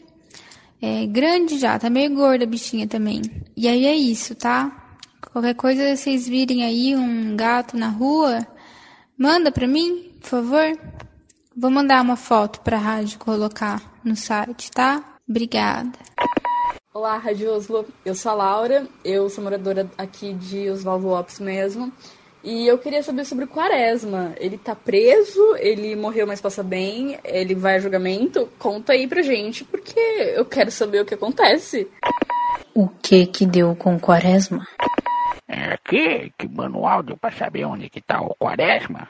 É 0.80 1.06
grande 1.06 1.58
já, 1.58 1.78
tá 1.78 1.90
meio 1.90 2.14
gorda 2.14 2.44
a 2.44 2.46
bichinha 2.46 2.86
também. 2.86 3.22
E 3.56 3.68
aí 3.68 3.84
é 3.84 3.94
isso, 3.94 4.34
tá? 4.34 4.87
Qualquer 5.30 5.54
coisa 5.54 5.94
vocês 5.94 6.26
virem 6.26 6.64
aí 6.64 6.96
um 6.96 7.36
gato 7.36 7.76
na 7.76 7.88
rua, 7.88 8.46
manda 9.16 9.52
pra 9.52 9.66
mim, 9.66 10.10
por 10.20 10.28
favor. 10.28 10.78
Vou 11.54 11.70
mandar 11.70 12.02
uma 12.02 12.16
foto 12.16 12.60
pra 12.62 12.78
rádio 12.78 13.18
colocar 13.18 13.82
no 14.02 14.16
site, 14.16 14.70
tá? 14.70 15.04
Obrigada. 15.28 15.98
Olá, 16.94 17.18
Rádio 17.18 17.52
Oslo. 17.52 17.84
Eu 18.04 18.14
sou 18.14 18.32
a 18.32 18.34
Laura, 18.34 18.88
eu 19.04 19.28
sou 19.28 19.44
moradora 19.44 19.90
aqui 19.98 20.32
de 20.32 20.70
Oswaldo 20.70 21.08
Lopes 21.08 21.38
mesmo. 21.40 21.92
E 22.42 22.66
eu 22.66 22.78
queria 22.78 23.02
saber 23.02 23.26
sobre 23.26 23.44
o 23.44 23.48
Quaresma. 23.48 24.32
Ele 24.38 24.56
tá 24.56 24.74
preso, 24.74 25.56
ele 25.56 25.94
morreu, 25.94 26.26
mas 26.26 26.40
passa 26.40 26.62
bem, 26.62 27.18
ele 27.22 27.54
vai 27.54 27.76
a 27.76 27.80
julgamento? 27.80 28.48
Conta 28.58 28.94
aí 28.94 29.06
pra 29.06 29.20
gente, 29.20 29.62
porque 29.64 30.00
eu 30.34 30.46
quero 30.46 30.70
saber 30.70 31.02
o 31.02 31.04
que 31.04 31.14
acontece. 31.14 31.86
O 32.74 32.88
que 32.88 33.26
que 33.26 33.44
deu 33.44 33.76
com 33.76 33.96
o 33.96 34.00
Quaresma? 34.00 34.66
É, 35.48 35.72
aqui, 35.72 36.32
que 36.36 36.46
manual 36.46 37.02
deu 37.02 37.16
pra 37.16 37.30
saber 37.30 37.64
onde 37.64 37.88
que 37.88 38.00
tá 38.00 38.20
o 38.20 38.34
Quaresma? 38.34 39.08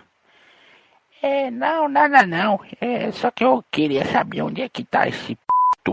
É, 1.21 1.51
não, 1.51 1.89
nada 1.89 2.25
não. 2.25 2.61
É, 2.81 3.11
só 3.11 3.31
que 3.31 3.45
eu 3.45 3.65
queria 3.73 4.05
saber 4.05 4.43
onde 4.43 4.63
é 4.63 4.69
que 4.69 4.85
tá 4.85 5.09
esse 5.09 5.35
p... 5.85 5.93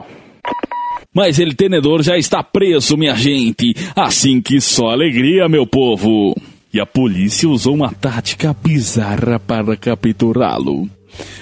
Mas 1.11 1.39
ele 1.39 1.55
tenedor 1.55 2.03
já 2.03 2.17
está 2.17 2.43
preso, 2.43 2.95
minha 2.95 3.15
gente. 3.15 3.73
Assim 3.95 4.39
que 4.41 4.61
só 4.61 4.89
alegria, 4.89 5.49
meu 5.49 5.65
povo 5.65 6.35
e 6.75 6.79
a 6.79 6.85
polícia 6.85 7.47
usou 7.47 7.73
uma 7.73 7.93
tática 7.93 8.53
bizarra 8.53 9.39
para 9.39 9.77
capturá-lo. 9.77 10.89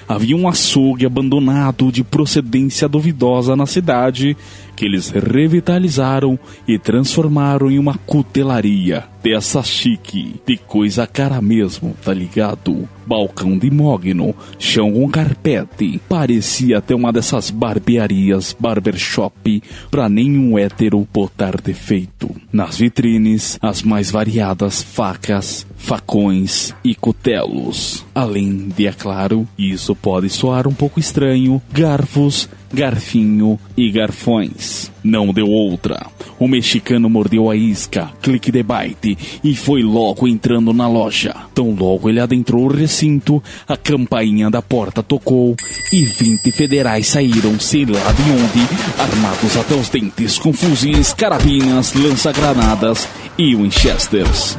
Havia 0.08 0.38
um 0.38 0.48
açougue 0.48 1.08
abandonado 1.08 1.92
de 1.92 2.04
procedência 2.04 2.88
duvidosa 2.88 3.56
na 3.56 3.66
cidade 3.66 4.38
que 4.84 4.88
eles 4.88 5.12
revitalizaram 5.12 6.38
e 6.68 6.78
transformaram 6.78 7.72
em 7.72 7.80
uma 7.80 7.98
cutelaria 7.98 9.06
dessa 9.24 9.64
chique, 9.64 10.36
de 10.46 10.58
coisa 10.58 11.08
cara 11.08 11.42
mesmo, 11.42 11.96
tá 12.04 12.14
ligado? 12.14 12.90
Balcão 13.08 13.58
de 13.58 13.72
mogno, 13.72 14.36
chão 14.60 14.92
com 14.92 15.10
carpete, 15.10 16.02
parecia 16.10 16.80
até 16.80 16.94
uma 16.94 17.14
dessas 17.14 17.50
barbearias, 17.50 18.54
barbershop, 18.60 19.64
pra 19.90 20.10
nenhum 20.10 20.58
hétero 20.58 21.08
botar 21.14 21.62
defeito. 21.62 22.30
Nas 22.52 22.78
vitrines, 22.78 23.58
as 23.62 23.82
mais 23.82 24.12
variadas 24.12 24.84
facas, 24.84 25.66
facões 25.78 26.76
e 26.84 26.94
cutelos. 26.94 28.06
Além 28.14 28.68
de, 28.76 28.88
é 28.88 28.92
claro, 28.92 29.48
isso 29.58 29.96
pode 29.96 30.30
soar 30.30 30.68
um 30.68 30.74
pouco 30.74 31.00
estranho, 31.00 31.62
garfos, 31.72 32.50
garfinho 32.74 33.60
e 33.78 33.92
garfões. 33.92 34.92
Não 35.04 35.32
deu 35.32 35.48
outra. 35.48 36.08
O 36.40 36.48
mexicano 36.48 37.10
mordeu 37.10 37.50
a 37.50 37.56
isca, 37.56 38.10
clique 38.22 38.52
de 38.52 38.64
byte 38.64 39.18
e 39.44 39.56
foi 39.56 39.84
logo 39.84 40.28
entrando 40.28 40.74
na 40.74 40.88
loja. 40.88 41.36
Tão 41.54 41.72
logo 41.72 42.10
ele 42.10 42.20
adentrou 42.20 42.66
o 42.66 42.74
recinto, 42.74 43.42
a 43.68 43.78
campainha 43.78 44.50
da 44.50 44.62
porta 44.62 45.04
tocou 45.04 45.56
e 45.92 46.04
20 46.04 46.52
federais 46.52 47.08
saíram, 47.08 47.60
sei 47.60 47.86
lá 47.86 48.12
de 48.12 48.24
onde, 48.32 49.00
armados 49.00 49.56
até 49.56 49.76
os 49.76 49.90
dentes 49.90 50.40
com 50.40 50.52
fuzis, 50.52 51.14
carabinas, 51.14 51.94
lança-granadas 51.94 53.08
e 53.38 53.56
Winchesters. 53.56 54.58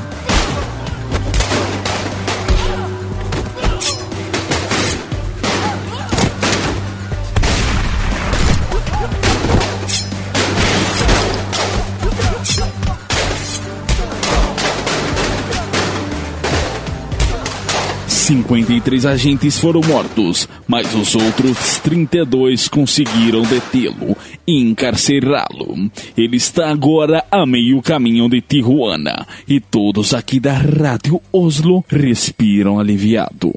53 18.24 19.04
agentes 19.04 19.58
foram 19.58 19.82
mortos, 19.82 20.48
mas 20.66 20.94
os 20.94 21.14
outros 21.14 21.78
32 21.80 22.68
conseguiram 22.68 23.42
detê-lo 23.42 24.16
e 24.46 24.62
encarcerá-lo. 24.62 25.90
Ele 26.16 26.38
está 26.38 26.70
agora 26.70 27.22
a 27.30 27.44
meio 27.44 27.82
caminho 27.82 28.26
de 28.30 28.40
Tijuana 28.40 29.26
e 29.46 29.60
todos 29.60 30.14
aqui 30.14 30.40
da 30.40 30.54
Rádio 30.54 31.20
Oslo 31.30 31.84
respiram 31.87 32.80
aliviado. 32.80 33.52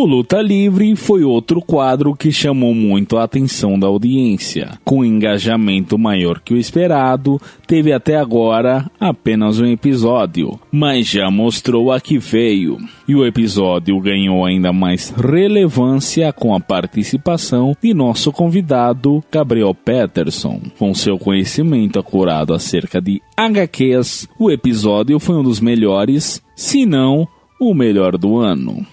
O 0.00 0.06
Luta 0.06 0.40
Livre 0.40 0.94
foi 0.94 1.24
outro 1.24 1.60
quadro 1.60 2.14
que 2.14 2.30
chamou 2.30 2.72
muito 2.72 3.18
a 3.18 3.24
atenção 3.24 3.76
da 3.76 3.88
audiência. 3.88 4.78
Com 4.84 5.04
engajamento 5.04 5.98
maior 5.98 6.38
que 6.38 6.54
o 6.54 6.56
esperado, 6.56 7.40
teve 7.66 7.92
até 7.92 8.14
agora 8.14 8.88
apenas 9.00 9.58
um 9.58 9.66
episódio, 9.66 10.56
mas 10.70 11.08
já 11.08 11.28
mostrou 11.32 11.90
a 11.90 12.00
que 12.00 12.16
veio. 12.16 12.78
E 13.08 13.16
o 13.16 13.26
episódio 13.26 13.98
ganhou 13.98 14.46
ainda 14.46 14.72
mais 14.72 15.10
relevância 15.10 16.32
com 16.32 16.54
a 16.54 16.60
participação 16.60 17.76
de 17.82 17.92
nosso 17.92 18.30
convidado 18.30 19.20
Gabriel 19.32 19.74
Peterson. 19.74 20.60
Com 20.78 20.94
seu 20.94 21.18
conhecimento 21.18 21.98
acurado 21.98 22.54
acerca 22.54 23.00
de 23.00 23.20
HQs, 23.36 24.28
o 24.38 24.48
episódio 24.48 25.18
foi 25.18 25.34
um 25.34 25.42
dos 25.42 25.58
melhores, 25.58 26.40
se 26.54 26.86
não 26.86 27.26
o 27.60 27.74
melhor 27.74 28.16
do 28.16 28.36
ano 28.36 28.86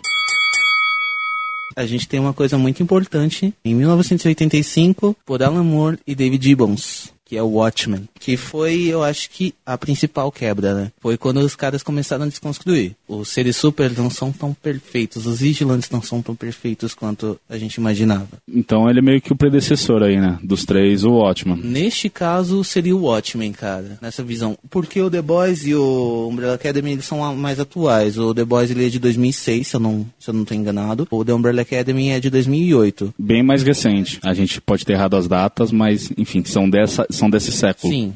a 1.75 1.85
gente 1.85 2.07
tem 2.07 2.19
uma 2.19 2.33
coisa 2.33 2.57
muito 2.57 2.81
importante. 2.81 3.53
Em 3.63 3.75
1985, 3.75 5.15
por 5.25 5.43
Alan 5.43 5.63
Moore 5.63 5.99
e 6.05 6.15
David 6.15 6.45
Gibbons. 6.45 7.14
Que 7.25 7.35
é 7.35 7.41
o 7.41 7.47
Watchmen, 7.47 8.07
que 8.19 8.38
foi, 8.38 8.83
eu 8.83 9.03
acho 9.03 9.29
que, 9.31 9.53
a 9.65 9.77
principal 9.77 10.31
quebra, 10.31 10.73
né? 10.75 10.91
Foi 11.01 11.17
quando 11.17 11.38
os 11.39 11.55
caras 11.55 11.81
começaram 11.81 12.25
a 12.25 12.27
desconstruir. 12.27 12.95
Os 13.07 13.29
seres 13.29 13.55
super 13.55 13.91
não 13.97 14.09
são 14.09 14.31
tão 14.31 14.53
perfeitos, 14.53 15.25
os 15.25 15.39
vigilantes 15.39 15.89
não 15.89 16.01
são 16.01 16.21
tão 16.21 16.35
perfeitos 16.35 16.93
quanto 16.93 17.39
a 17.49 17.57
gente 17.57 17.75
imaginava. 17.75 18.27
Então 18.47 18.89
ele 18.89 18.99
é 18.99 19.01
meio 19.01 19.21
que 19.21 19.33
o 19.33 19.35
predecessor 19.35 20.03
aí, 20.03 20.19
né? 20.19 20.38
Dos 20.43 20.65
três, 20.65 21.03
o 21.03 21.11
Watchman. 21.13 21.57
Neste 21.57 22.09
caso, 22.09 22.63
seria 22.63 22.95
o 22.95 23.03
Watchmen, 23.03 23.51
cara, 23.51 23.97
nessa 24.01 24.23
visão. 24.23 24.57
Porque 24.69 25.01
o 25.01 25.09
The 25.09 25.21
Boys 25.21 25.65
e 25.65 25.73
o 25.73 26.27
Umbrella 26.29 26.55
Academy, 26.55 26.91
eles 26.91 27.05
são 27.05 27.35
mais 27.35 27.59
atuais. 27.59 28.17
O 28.17 28.33
The 28.33 28.45
Boys, 28.45 28.69
ele 28.69 28.85
é 28.85 28.89
de 28.89 28.99
2006, 28.99 29.67
se 29.67 29.75
eu 29.75 29.79
não, 29.79 30.05
se 30.19 30.29
eu 30.29 30.33
não 30.33 30.45
tô 30.45 30.53
enganado. 30.53 31.07
O 31.09 31.25
The 31.25 31.33
Umbrella 31.33 31.61
Academy 31.61 32.09
é 32.09 32.19
de 32.19 32.29
2008. 32.29 33.15
Bem 33.17 33.41
mais 33.41 33.63
recente. 33.63 34.19
A 34.23 34.33
gente 34.33 34.61
pode 34.61 34.85
ter 34.85 34.93
errado 34.93 35.15
as 35.15 35.27
datas, 35.27 35.71
mas, 35.71 36.11
enfim, 36.17 36.43
são, 36.45 36.69
dessa, 36.69 37.05
são 37.15 37.30
desse 37.30 37.51
século. 37.51 37.91
Sim. 37.91 38.13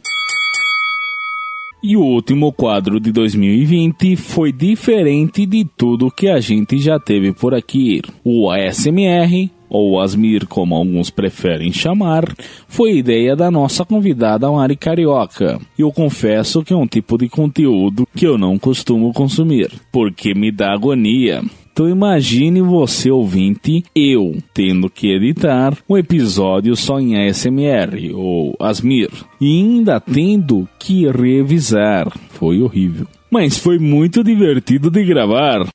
E 1.82 1.96
o 1.96 2.02
último 2.02 2.52
quadro 2.52 3.00
de 3.00 3.10
2020 3.10 4.18
foi 4.18 4.52
diferente 4.52 5.46
de 5.46 5.64
tudo 5.64 6.12
que 6.12 6.28
a 6.28 6.40
gente 6.42 6.78
já 6.78 7.00
teve 7.00 7.32
por 7.32 7.54
aqui. 7.54 8.02
O 8.22 8.52
ASMR, 8.52 9.50
ou 9.70 10.02
Asmir, 10.02 10.46
como 10.46 10.76
alguns 10.76 11.10
preferem 11.10 11.72
chamar, 11.72 12.26
foi 12.68 12.98
ideia 12.98 13.34
da 13.34 13.50
nossa 13.50 13.86
convidada 13.86 14.52
Mari 14.52 14.76
Carioca. 14.76 15.58
E 15.78 15.82
eu 15.82 15.90
confesso 15.90 16.64
que 16.64 16.74
é 16.74 16.76
um 16.76 16.88
tipo 16.88 17.18
de 17.18 17.30
conteúdo 17.30 18.06
que 18.14 18.28
eu 18.28 18.38
não 18.38 18.60
costumo 18.60 19.14
consumir, 19.14 19.72
porque 19.90 20.34
me 20.34 20.52
dá 20.52 20.74
agonia. 20.74 21.42
Então 21.72 21.88
imagine 21.88 22.62
você 22.62 23.10
ouvinte, 23.10 23.84
eu 23.96 24.38
tendo 24.54 24.90
que 24.90 25.12
editar 25.12 25.78
um 25.88 25.98
episódio 25.98 26.76
só 26.76 27.00
em 27.00 27.28
ASMR 27.28 28.14
ou 28.14 28.56
Asmir 28.60 29.10
e 29.40 29.48
ainda 29.60 30.00
tendo 30.00 30.68
que 30.78 31.10
revisar. 31.10 32.12
Foi 32.32 32.62
horrível. 32.62 33.08
Mas 33.32 33.58
foi 33.58 33.78
muito 33.80 34.24
divertido 34.24 34.90
de 34.90 35.04
gravar. 35.06 35.66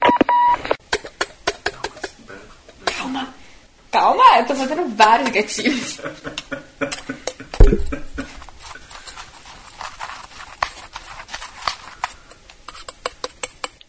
Calma. 2.85 3.28
Calma, 3.90 4.22
eu 4.38 4.46
tô 4.46 4.54
fazendo 4.54 4.88
vários 4.96 5.28
gatilhos. 5.30 6.00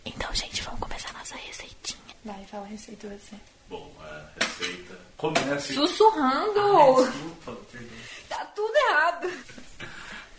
Então, 0.05 0.33
gente, 0.33 0.61
vamos 0.61 0.79
começar 0.79 1.09
a 1.09 1.13
nossa 1.13 1.35
receitinha. 1.35 1.99
Vai, 2.87 2.95
fala 2.97 3.13
a 3.13 3.17
receita. 3.17 3.45
Bom, 3.67 3.91
a 3.99 4.43
receita 4.45 4.99
comece. 5.17 5.73
Sussurrando! 5.73 7.11
tá 8.29 8.45
tudo 8.55 8.75
errado. 8.89 9.31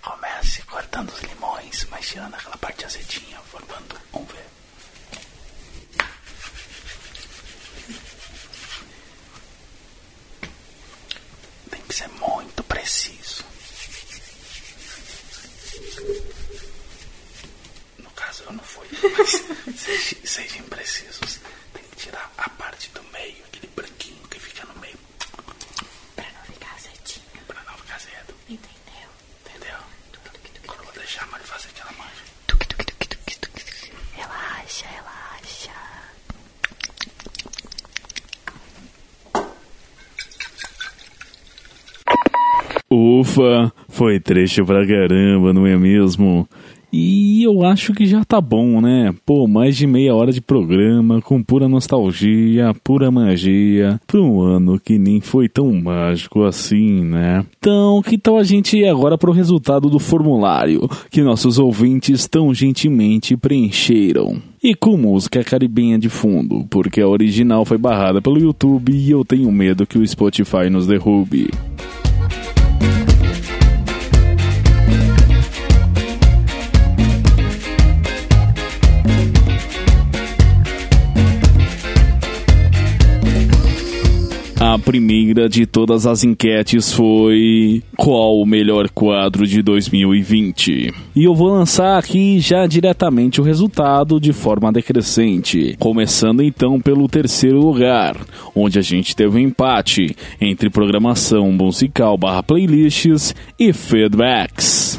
Comece 0.03 0.63
cortando 0.63 1.11
os 1.11 1.21
limões, 1.23 1.85
mas 1.91 2.07
tirando 2.09 2.35
aquela 2.35 2.57
parte 2.59 2.85
azedinha, 2.85 3.39
formando 3.41 3.99
um 4.15 4.25
V. 4.25 4.37
Tem 11.71 11.81
que 11.83 11.95
ser 11.95 12.09
muito 12.09 12.63
preciso. 12.65 13.45
No 17.99 18.11
caso 18.11 18.45
eu 18.45 18.53
não 18.53 18.65
fui, 18.65 18.87
mas 19.19 19.31
seja- 19.81 20.17
sejam 20.25 20.63
precisos. 20.67 21.41
Tem 21.73 21.83
que 21.91 21.97
tirar 21.97 22.31
a 22.39 22.49
parte 22.51 22.89
do 22.91 23.03
meio, 23.05 23.45
aquele 23.47 23.67
branquinho 23.69 24.23
que 24.29 24.39
fica 24.39 24.65
no 24.67 24.79
meio. 24.81 24.99
Pra 26.15 26.25
não 26.33 26.43
ficar 26.45 26.75
azedinho. 26.77 27.45
Pra 27.47 27.63
não 27.65 27.75
ficar 27.79 27.97
azedo. 27.97 28.35
Entendeu? 28.49 29.09
Entendeu? 29.45 29.79
Agora 30.65 30.81
eu 30.81 30.85
vou 30.85 30.95
deixar 30.95 31.25
a 31.25 31.27
Mari 31.27 31.45
fazer 31.45 31.69
aquela 31.69 31.93
mancha. 31.93 32.25
Relaxa, 34.15 34.87
relaxa. 34.87 35.73
Ufa, 43.37 43.71
foi 43.89 44.19
trecho 44.19 44.65
pra 44.65 44.87
caramba, 44.87 45.53
não 45.53 45.67
é 45.67 45.77
mesmo? 45.77 46.49
E 46.91 47.43
eu 47.43 47.63
acho 47.67 47.93
que 47.93 48.07
já 48.07 48.25
tá 48.25 48.41
bom, 48.41 48.81
né? 48.81 49.15
Pô, 49.27 49.47
mais 49.47 49.77
de 49.77 49.87
meia 49.87 50.15
hora 50.15 50.33
de 50.33 50.41
programa, 50.41 51.21
com 51.21 51.43
pura 51.43 51.69
nostalgia, 51.69 52.75
pura 52.83 53.11
magia, 53.11 54.01
pra 54.07 54.23
um 54.23 54.41
ano 54.41 54.81
que 54.81 54.99
nem 54.99 55.21
foi 55.21 55.51
tão 55.51 55.71
mágico 55.75 56.45
assim, 56.45 57.05
né? 57.05 57.45
Então, 57.59 58.01
que 58.01 58.17
tal 58.17 58.39
a 58.39 58.43
gente 58.43 58.79
ir 58.79 58.89
agora 58.89 59.19
pro 59.19 59.33
resultado 59.33 59.91
do 59.91 59.99
formulário 59.99 60.89
que 61.11 61.21
nossos 61.21 61.59
ouvintes 61.59 62.27
tão 62.27 62.55
gentilmente 62.55 63.37
preencheram? 63.37 64.41
E 64.63 64.75
com 64.75 64.97
música 64.97 65.45
caribenha 65.45 65.99
de 65.99 66.09
fundo, 66.09 66.65
porque 66.71 67.03
a 67.03 67.09
original 67.09 67.67
foi 67.67 67.77
barrada 67.77 68.23
pelo 68.23 68.39
YouTube 68.39 68.93
e 68.93 69.11
eu 69.11 69.23
tenho 69.25 69.53
medo 69.53 69.87
que 69.87 69.99
o 69.99 70.07
Spotify 70.07 70.71
nos 70.71 70.87
derrube. 70.87 71.51
A 84.69 84.77
primeira 84.81 85.49
de 85.49 85.65
todas 85.65 86.09
as 86.09 86.25
enquetes 86.25 86.93
foi 86.93 87.85
qual 87.97 88.41
o 88.41 88.45
melhor 88.45 88.91
quadro 88.91 89.47
de 89.47 89.63
2020? 89.63 90.93
E 91.15 91.23
eu 91.23 91.37
vou 91.37 91.51
lançar 91.51 91.97
aqui 91.97 92.41
já 92.41 92.67
diretamente 92.67 93.41
o 93.41 93.45
resultado 93.45 94.19
de 94.19 94.33
forma 94.33 94.73
decrescente, 94.73 95.77
começando 95.79 96.43
então 96.43 96.81
pelo 96.81 97.07
terceiro 97.07 97.61
lugar, 97.61 98.17
onde 98.57 98.77
a 98.77 98.83
gente 98.83 99.15
teve 99.15 99.37
um 99.37 99.41
empate 99.41 100.17
entre 100.41 100.69
programação 100.69 101.53
musical 101.53 102.19
barra 102.19 102.43
playlists 102.43 103.37
e 103.57 103.73
feedbacks. 103.73 104.99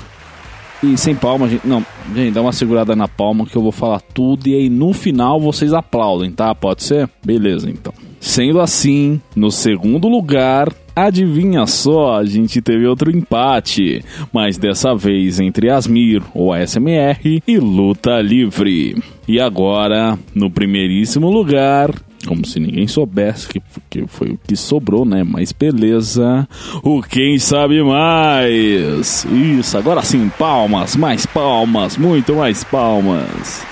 E 0.81 0.95
sem 0.95 1.13
palma, 1.13 1.49
gente. 1.49 1.67
Não, 1.67 1.85
gente, 2.15 2.31
dá 2.31 2.41
uma 2.41 2.53
segurada 2.53 2.95
na 2.95 3.09
palma 3.09 3.45
que 3.45 3.57
eu 3.57 3.61
vou 3.61 3.73
falar 3.73 3.99
tudo 3.99 4.47
e 4.47 4.53
aí 4.53 4.69
no 4.69 4.93
final 4.93 5.41
vocês 5.41 5.73
aplaudem, 5.73 6.31
tá? 6.31 6.55
Pode 6.55 6.83
ser? 6.83 7.09
Beleza, 7.21 7.69
então. 7.69 8.06
Sendo 8.19 8.59
assim, 8.59 9.21
no 9.35 9.51
segundo 9.51 10.07
lugar, 10.07 10.73
adivinha 10.95 11.65
só, 11.67 12.15
a 12.17 12.25
gente 12.25 12.61
teve 12.61 12.87
outro 12.87 13.15
empate, 13.15 14.03
mas 14.33 14.57
dessa 14.57 14.95
vez 14.95 15.39
entre 15.39 15.69
Asmir, 15.69 16.23
ou 16.33 16.51
ASMR, 16.51 17.41
e 17.47 17.57
Luta 17.57 18.19
Livre. 18.21 19.01
E 19.27 19.39
agora, 19.39 20.17
no 20.33 20.49
primeiríssimo 20.49 21.29
lugar, 21.29 21.93
como 22.25 22.45
se 22.45 22.59
ninguém 22.59 22.87
soubesse 22.87 23.47
que, 23.47 23.61
que 23.89 24.05
foi 24.07 24.31
o 24.31 24.39
que 24.45 24.55
sobrou, 24.55 25.05
né? 25.05 25.23
Mas 25.23 25.51
beleza. 25.51 26.47
O 26.83 27.01
quem 27.01 27.37
sabe 27.37 27.81
mais? 27.83 29.25
Isso, 29.25 29.77
agora 29.77 30.01
sim, 30.01 30.29
palmas, 30.37 30.95
mais 30.95 31.25
palmas, 31.25 31.97
muito 31.97 32.35
mais 32.35 32.63
palmas. 32.63 33.65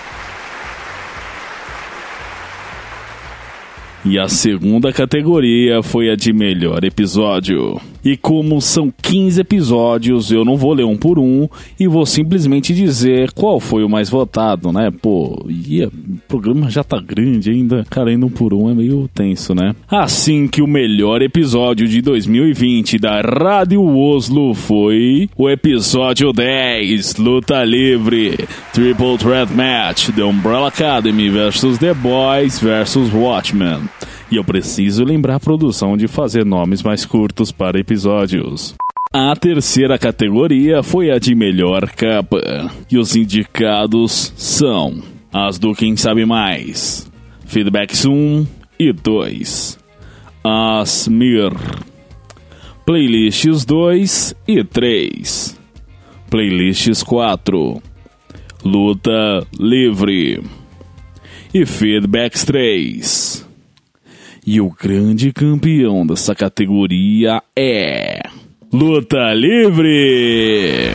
E 4.08 4.20
a 4.20 4.28
segunda 4.30 4.94
categoria 4.94 5.82
foi 5.82 6.12
a 6.12 6.16
de 6.16 6.32
melhor 6.32 6.84
episódio. 6.84 7.82
E 8.06 8.16
como 8.16 8.62
são 8.62 8.94
15 9.02 9.42
episódios, 9.42 10.32
eu 10.32 10.46
não 10.46 10.56
vou 10.56 10.74
ler 10.74 10.86
um 10.86 10.96
por 10.96 11.18
um 11.18 11.50
e 11.80 11.88
vou 11.88 12.06
simplesmente 12.06 12.72
dizer 12.74 13.32
qual 13.32 13.60
foi 13.60 13.84
o 13.84 13.90
mais 13.90 14.10
votado, 14.12 14.72
né? 14.72 14.92
Pô, 15.02 15.44
e 15.50 15.82
a- 15.84 15.88
o 15.88 15.92
programa 16.28 16.70
já 16.70 16.84
tá 16.84 17.02
grande 17.02 17.50
ainda, 17.50 17.84
cara, 17.90 18.14
indo 18.14 18.28
um 18.28 18.30
por 18.30 18.54
um 18.54 18.70
é 18.70 18.76
meio 18.76 19.10
tenso, 19.14 19.56
né? 19.56 19.74
Assim 19.90 20.48
que 20.48 20.62
o 20.62 20.68
melhor 20.68 21.24
episódio 21.24 21.88
de 21.88 22.00
2020 22.00 23.00
da 23.00 23.22
Rádio 23.22 23.84
Oslo 23.84 24.54
foi 24.54 25.28
o 25.36 25.50
episódio 25.50 26.32
10, 26.32 27.16
Luta 27.16 27.64
Livre, 27.64 28.38
Triple 28.72 29.18
Threat 29.18 29.52
Match, 29.52 30.10
The 30.12 30.24
Umbrella 30.24 30.68
Academy 30.68 31.30
versus 31.30 31.80
The 31.80 31.94
Boys 31.96 32.60
versus 32.60 33.12
Watchmen. 33.12 33.80
E 34.32 34.38
eu 34.38 34.44
preciso 34.44 35.04
lembrar 35.04 35.36
a 35.36 35.40
produção 35.40 35.96
de 35.96 36.08
fazer 36.08 36.46
nomes 36.46 36.82
mais 36.82 37.06
curtos 37.06 37.52
para 37.52 37.80
episódios. 37.80 38.76
A 39.14 39.36
terceira 39.36 39.98
categoria 39.98 40.84
foi 40.84 41.10
a 41.10 41.18
de 41.20 41.34
melhor 41.36 41.90
capa. 41.92 42.70
E 42.92 42.98
os 42.98 43.16
indicados 43.16 44.34
são 44.36 45.02
as 45.32 45.60
do 45.60 45.74
Quem 45.74 45.96
Sabe 45.96 46.26
Mais, 46.26 47.10
Feedbacks 47.46 48.06
1 48.06 48.46
e 48.80 48.92
2, 48.92 49.80
as 50.44 51.08
Mir, 51.08 51.52
Playlists 52.86 53.64
2 53.64 54.36
e 54.48 54.64
3, 54.64 55.60
Playlists 56.30 57.04
4, 57.04 57.82
Luta 58.64 59.48
Livre 59.60 60.44
e 61.54 61.66
Feedbacks 61.66 62.44
3. 62.44 63.45
E 64.48 64.62
o 64.62 64.70
grande 64.70 65.34
campeão 65.34 66.06
dessa 66.06 66.36
categoria 66.36 67.42
é 67.58 68.22
Luta 68.72 69.34
Livre! 69.34 70.92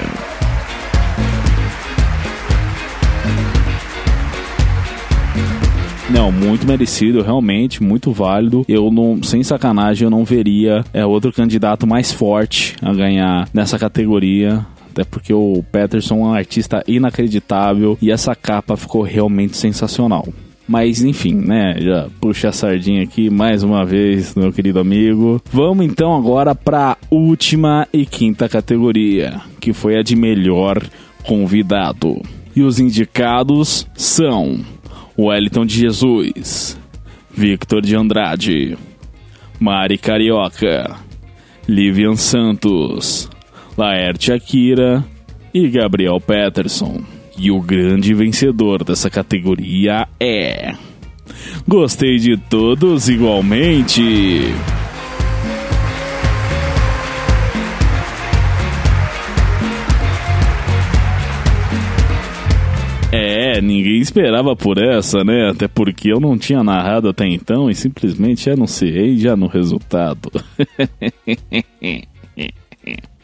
Não, 6.09 6.31
muito 6.31 6.65
merecido, 6.65 7.23
realmente, 7.23 7.83
muito 7.83 8.13
válido. 8.13 8.65
Eu 8.69 8.89
não, 8.89 9.21
sem 9.21 9.43
sacanagem, 9.43 10.05
eu 10.05 10.11
não 10.11 10.25
veria 10.25 10.85
é, 10.93 11.05
outro 11.05 11.33
candidato 11.33 11.89
mais 11.89 12.13
forte 12.13 12.77
a 12.81 12.93
ganhar 12.93 13.49
nessa 13.53 13.77
categoria. 13.81 14.65
Até 14.93 15.03
porque 15.03 15.35
o 15.35 15.65
Peterson 15.73 16.15
é 16.15 16.19
um 16.19 16.35
artista 16.35 16.85
inacreditável 16.87 17.99
e 18.01 18.13
essa 18.13 18.33
capa 18.37 18.77
ficou 18.77 19.03
realmente 19.03 19.57
sensacional. 19.57 20.29
Mas 20.71 21.03
enfim, 21.03 21.35
né? 21.35 21.75
Já 21.81 22.09
puxei 22.21 22.49
a 22.49 22.53
sardinha 22.53 23.03
aqui 23.03 23.29
mais 23.29 23.65
uma 23.65 23.85
vez, 23.85 24.37
meu 24.37 24.53
querido 24.53 24.79
amigo. 24.79 25.43
Vamos 25.53 25.85
então 25.85 26.15
agora 26.15 26.55
para 26.55 26.93
a 26.93 26.97
última 27.11 27.89
e 27.93 28.07
quinta 28.07 28.49
categoria, 28.49 29.41
que 29.59 29.73
foi 29.73 29.99
a 29.99 30.03
de 30.03 30.15
melhor 30.15 30.81
convidado. 31.25 32.23
E 32.55 32.63
os 32.63 32.79
indicados 32.79 33.85
são 33.97 34.61
Wellington 35.19 35.67
de 35.67 35.75
Jesus, 35.75 36.79
Victor 37.33 37.83
de 37.83 37.97
Andrade, 37.97 38.79
Mari 39.59 39.99
Carioca, 39.99 40.95
Livian 41.69 42.15
Santos, 42.15 43.29
Laerte 43.77 44.33
Akira 44.33 45.05
e 45.53 45.69
Gabriel 45.69 46.21
Peterson. 46.21 47.03
E 47.43 47.51
o 47.51 47.59
grande 47.59 48.13
vencedor 48.13 48.85
dessa 48.85 49.09
categoria 49.09 50.07
é. 50.21 50.75
Gostei 51.67 52.19
de 52.19 52.37
todos 52.37 53.09
igualmente. 53.09 54.43
É, 63.11 63.59
ninguém 63.63 64.01
esperava 64.01 64.55
por 64.55 64.77
essa, 64.77 65.25
né? 65.25 65.49
Até 65.49 65.67
porque 65.67 66.13
eu 66.13 66.21
não 66.21 66.37
tinha 66.37 66.63
narrado 66.63 67.09
até 67.09 67.27
então 67.27 67.71
e 67.71 67.75
simplesmente 67.75 68.51
anunciei 68.51 69.17
já 69.17 69.35
no 69.35 69.47
resultado. 69.47 70.31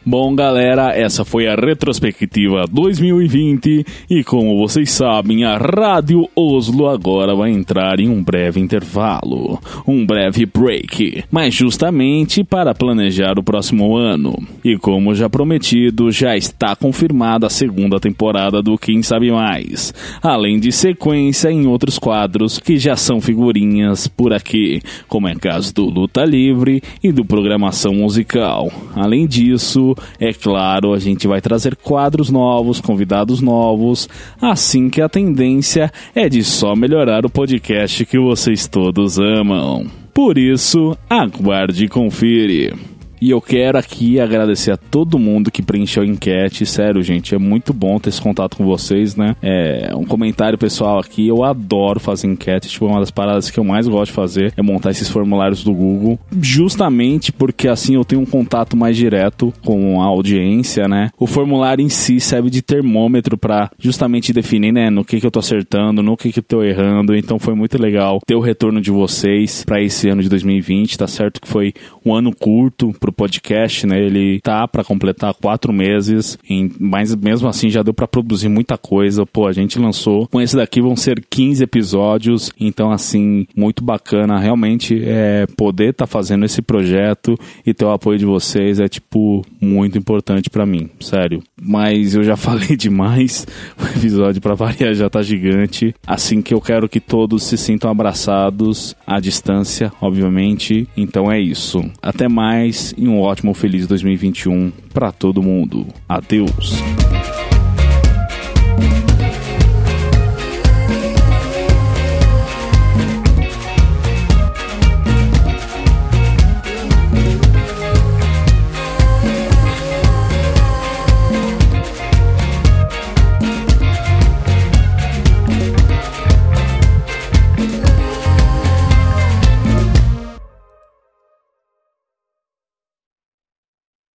Bom, 0.09 0.33
galera, 0.33 0.97
essa 0.97 1.25
foi 1.25 1.49
a 1.49 1.55
retrospectiva 1.55 2.63
2020 2.71 3.85
e 4.09 4.23
como 4.23 4.57
vocês 4.57 4.89
sabem, 4.89 5.43
a 5.43 5.57
Rádio 5.57 6.29
Oslo 6.33 6.87
agora 6.87 7.35
vai 7.35 7.51
entrar 7.51 7.99
em 7.99 8.07
um 8.07 8.23
breve 8.23 8.57
intervalo, 8.57 9.59
um 9.85 10.05
breve 10.05 10.45
break, 10.45 11.25
mas 11.29 11.53
justamente 11.53 12.41
para 12.41 12.73
planejar 12.73 13.37
o 13.37 13.43
próximo 13.43 13.97
ano. 13.97 14.41
E 14.63 14.77
como 14.77 15.13
já 15.13 15.29
prometido, 15.29 16.09
já 16.09 16.37
está 16.37 16.73
confirmada 16.73 17.47
a 17.47 17.49
segunda 17.49 17.99
temporada 17.99 18.61
do 18.61 18.77
Quem 18.77 19.03
Sabe 19.03 19.29
Mais, 19.29 19.93
além 20.23 20.57
de 20.57 20.71
sequência 20.71 21.51
em 21.51 21.67
outros 21.67 21.99
quadros 21.99 22.59
que 22.59 22.77
já 22.77 22.95
são 22.95 23.19
figurinhas 23.19 24.07
por 24.07 24.31
aqui, 24.31 24.81
como 25.09 25.27
é 25.27 25.35
caso 25.35 25.73
do 25.73 25.83
Luta 25.83 26.23
Livre 26.23 26.81
e 27.03 27.11
do 27.11 27.25
Programação 27.25 27.93
Musical. 27.93 28.71
Além 28.95 29.27
disso, 29.27 29.96
é 30.19 30.33
claro, 30.33 30.93
a 30.93 30.99
gente 30.99 31.27
vai 31.27 31.41
trazer 31.41 31.75
quadros 31.75 32.29
novos, 32.29 32.81
convidados 32.81 33.41
novos, 33.41 34.09
assim 34.41 34.89
que 34.89 35.01
a 35.01 35.09
tendência 35.09 35.91
é 36.13 36.27
de 36.27 36.43
só 36.43 36.75
melhorar 36.75 37.25
o 37.25 37.29
podcast 37.29 38.05
que 38.05 38.19
vocês 38.19 38.67
todos 38.67 39.19
amam. 39.19 39.85
Por 40.13 40.37
isso, 40.37 40.97
aguarde 41.09 41.85
e 41.85 41.87
confire. 41.87 42.96
E 43.19 43.31
eu 43.31 43.41
quero 43.41 43.77
aqui 43.77 44.19
agradecer 44.19 44.71
a 44.71 44.77
todo 44.77 45.17
mundo 45.17 45.51
que 45.51 45.61
preencheu 45.61 46.03
a 46.03 46.05
enquete. 46.05 46.65
Sério, 46.65 47.01
gente, 47.01 47.33
é 47.33 47.37
muito 47.37 47.73
bom 47.73 47.99
ter 47.99 48.09
esse 48.09 48.21
contato 48.21 48.57
com 48.57 48.65
vocês, 48.65 49.15
né? 49.15 49.35
É 49.41 49.95
um 49.95 50.05
comentário 50.05 50.57
pessoal 50.57 50.99
aqui. 50.99 51.27
Eu 51.27 51.43
adoro 51.43 51.99
fazer 51.99 52.27
enquete. 52.27 52.69
Tipo, 52.69 52.85
uma 52.85 52.99
das 52.99 53.11
paradas 53.11 53.49
que 53.49 53.59
eu 53.59 53.63
mais 53.63 53.87
gosto 53.87 54.11
de 54.11 54.15
fazer 54.15 54.53
é 54.55 54.61
montar 54.61 54.91
esses 54.91 55.09
formulários 55.09 55.63
do 55.63 55.73
Google. 55.73 56.19
Justamente 56.39 57.31
porque 57.31 57.67
assim 57.67 57.95
eu 57.95 58.05
tenho 58.05 58.21
um 58.21 58.25
contato 58.25 58.77
mais 58.77 58.95
direto 58.95 59.51
com 59.63 60.01
a 60.01 60.05
audiência, 60.05 60.87
né? 60.87 61.09
O 61.17 61.25
formulário 61.25 61.83
em 61.83 61.89
si 61.89 62.19
serve 62.19 62.49
de 62.49 62.61
termômetro 62.61 63.37
para 63.37 63.71
justamente 63.79 64.31
definir, 64.31 64.71
né, 64.71 64.89
no 64.89 65.03
que, 65.03 65.19
que 65.19 65.25
eu 65.25 65.31
tô 65.31 65.39
acertando, 65.39 66.03
no 66.03 66.17
que, 66.17 66.31
que 66.31 66.39
eu 66.39 66.43
tô 66.43 66.63
errando. 66.63 67.15
Então 67.15 67.39
foi 67.39 67.55
muito 67.55 67.81
legal 67.81 68.19
ter 68.25 68.35
o 68.35 68.39
retorno 68.39 68.79
de 68.79 68.91
vocês 68.91 69.63
para 69.65 69.81
esse 69.81 70.09
ano 70.09 70.21
de 70.21 70.29
2020. 70.29 70.97
Tá 70.97 71.07
certo 71.07 71.41
que 71.41 71.47
foi 71.47 71.73
um 72.05 72.13
ano 72.13 72.35
curto 72.35 72.93
pro 73.07 73.11
podcast, 73.13 73.87
né? 73.87 73.99
Ele 73.99 74.39
tá 74.41 74.67
para 74.67 74.83
completar 74.83 75.33
quatro 75.33 75.71
meses, 75.71 76.37
em, 76.49 76.71
mas 76.79 77.15
mesmo 77.15 77.47
assim 77.47 77.69
já 77.69 77.81
deu 77.81 77.93
para 77.93 78.07
produzir 78.07 78.49
muita 78.49 78.77
coisa. 78.77 79.25
Pô, 79.25 79.47
a 79.47 79.51
gente 79.51 79.79
lançou. 79.79 80.27
Com 80.27 80.41
esse 80.41 80.55
daqui 80.55 80.81
vão 80.81 80.95
ser 80.95 81.23
15 81.29 81.63
episódios, 81.63 82.51
então 82.59 82.91
assim, 82.91 83.47
muito 83.55 83.83
bacana. 83.83 84.39
Realmente 84.39 85.01
é 85.03 85.45
poder 85.55 85.91
estar 85.91 86.05
tá 86.05 86.11
fazendo 86.11 86.45
esse 86.45 86.61
projeto 86.61 87.37
e 87.65 87.73
ter 87.73 87.85
o 87.85 87.91
apoio 87.91 88.19
de 88.19 88.25
vocês 88.25 88.79
é 88.79 88.87
tipo 88.87 89.41
muito 89.61 89.97
importante 89.97 90.49
para 90.49 90.65
mim, 90.65 90.89
sério. 90.99 91.41
Mas 91.61 92.15
eu 92.15 92.23
já 92.23 92.35
falei 92.37 92.75
demais. 92.75 93.45
O 93.79 93.97
episódio 93.97 94.41
para 94.41 94.55
variar 94.55 94.93
já 94.93 95.09
tá 95.09 95.21
gigante. 95.21 95.95
Assim 96.05 96.41
que 96.41 96.53
eu 96.53 96.59
quero 96.59 96.89
que 96.89 96.99
todos 96.99 97.43
se 97.43 97.57
sintam 97.57 97.89
abraçados 97.89 98.95
à 99.05 99.19
distância, 99.19 99.91
obviamente. 100.01 100.87
Então 100.95 101.31
é 101.31 101.39
isso. 101.39 101.81
Até 102.01 102.27
mais 102.27 102.93
e 102.97 103.07
um 103.07 103.21
ótimo 103.21 103.53
feliz 103.53 103.87
2021 103.87 104.71
para 104.93 105.11
todo 105.11 105.43
mundo. 105.43 105.85
Adeus. 106.09 106.81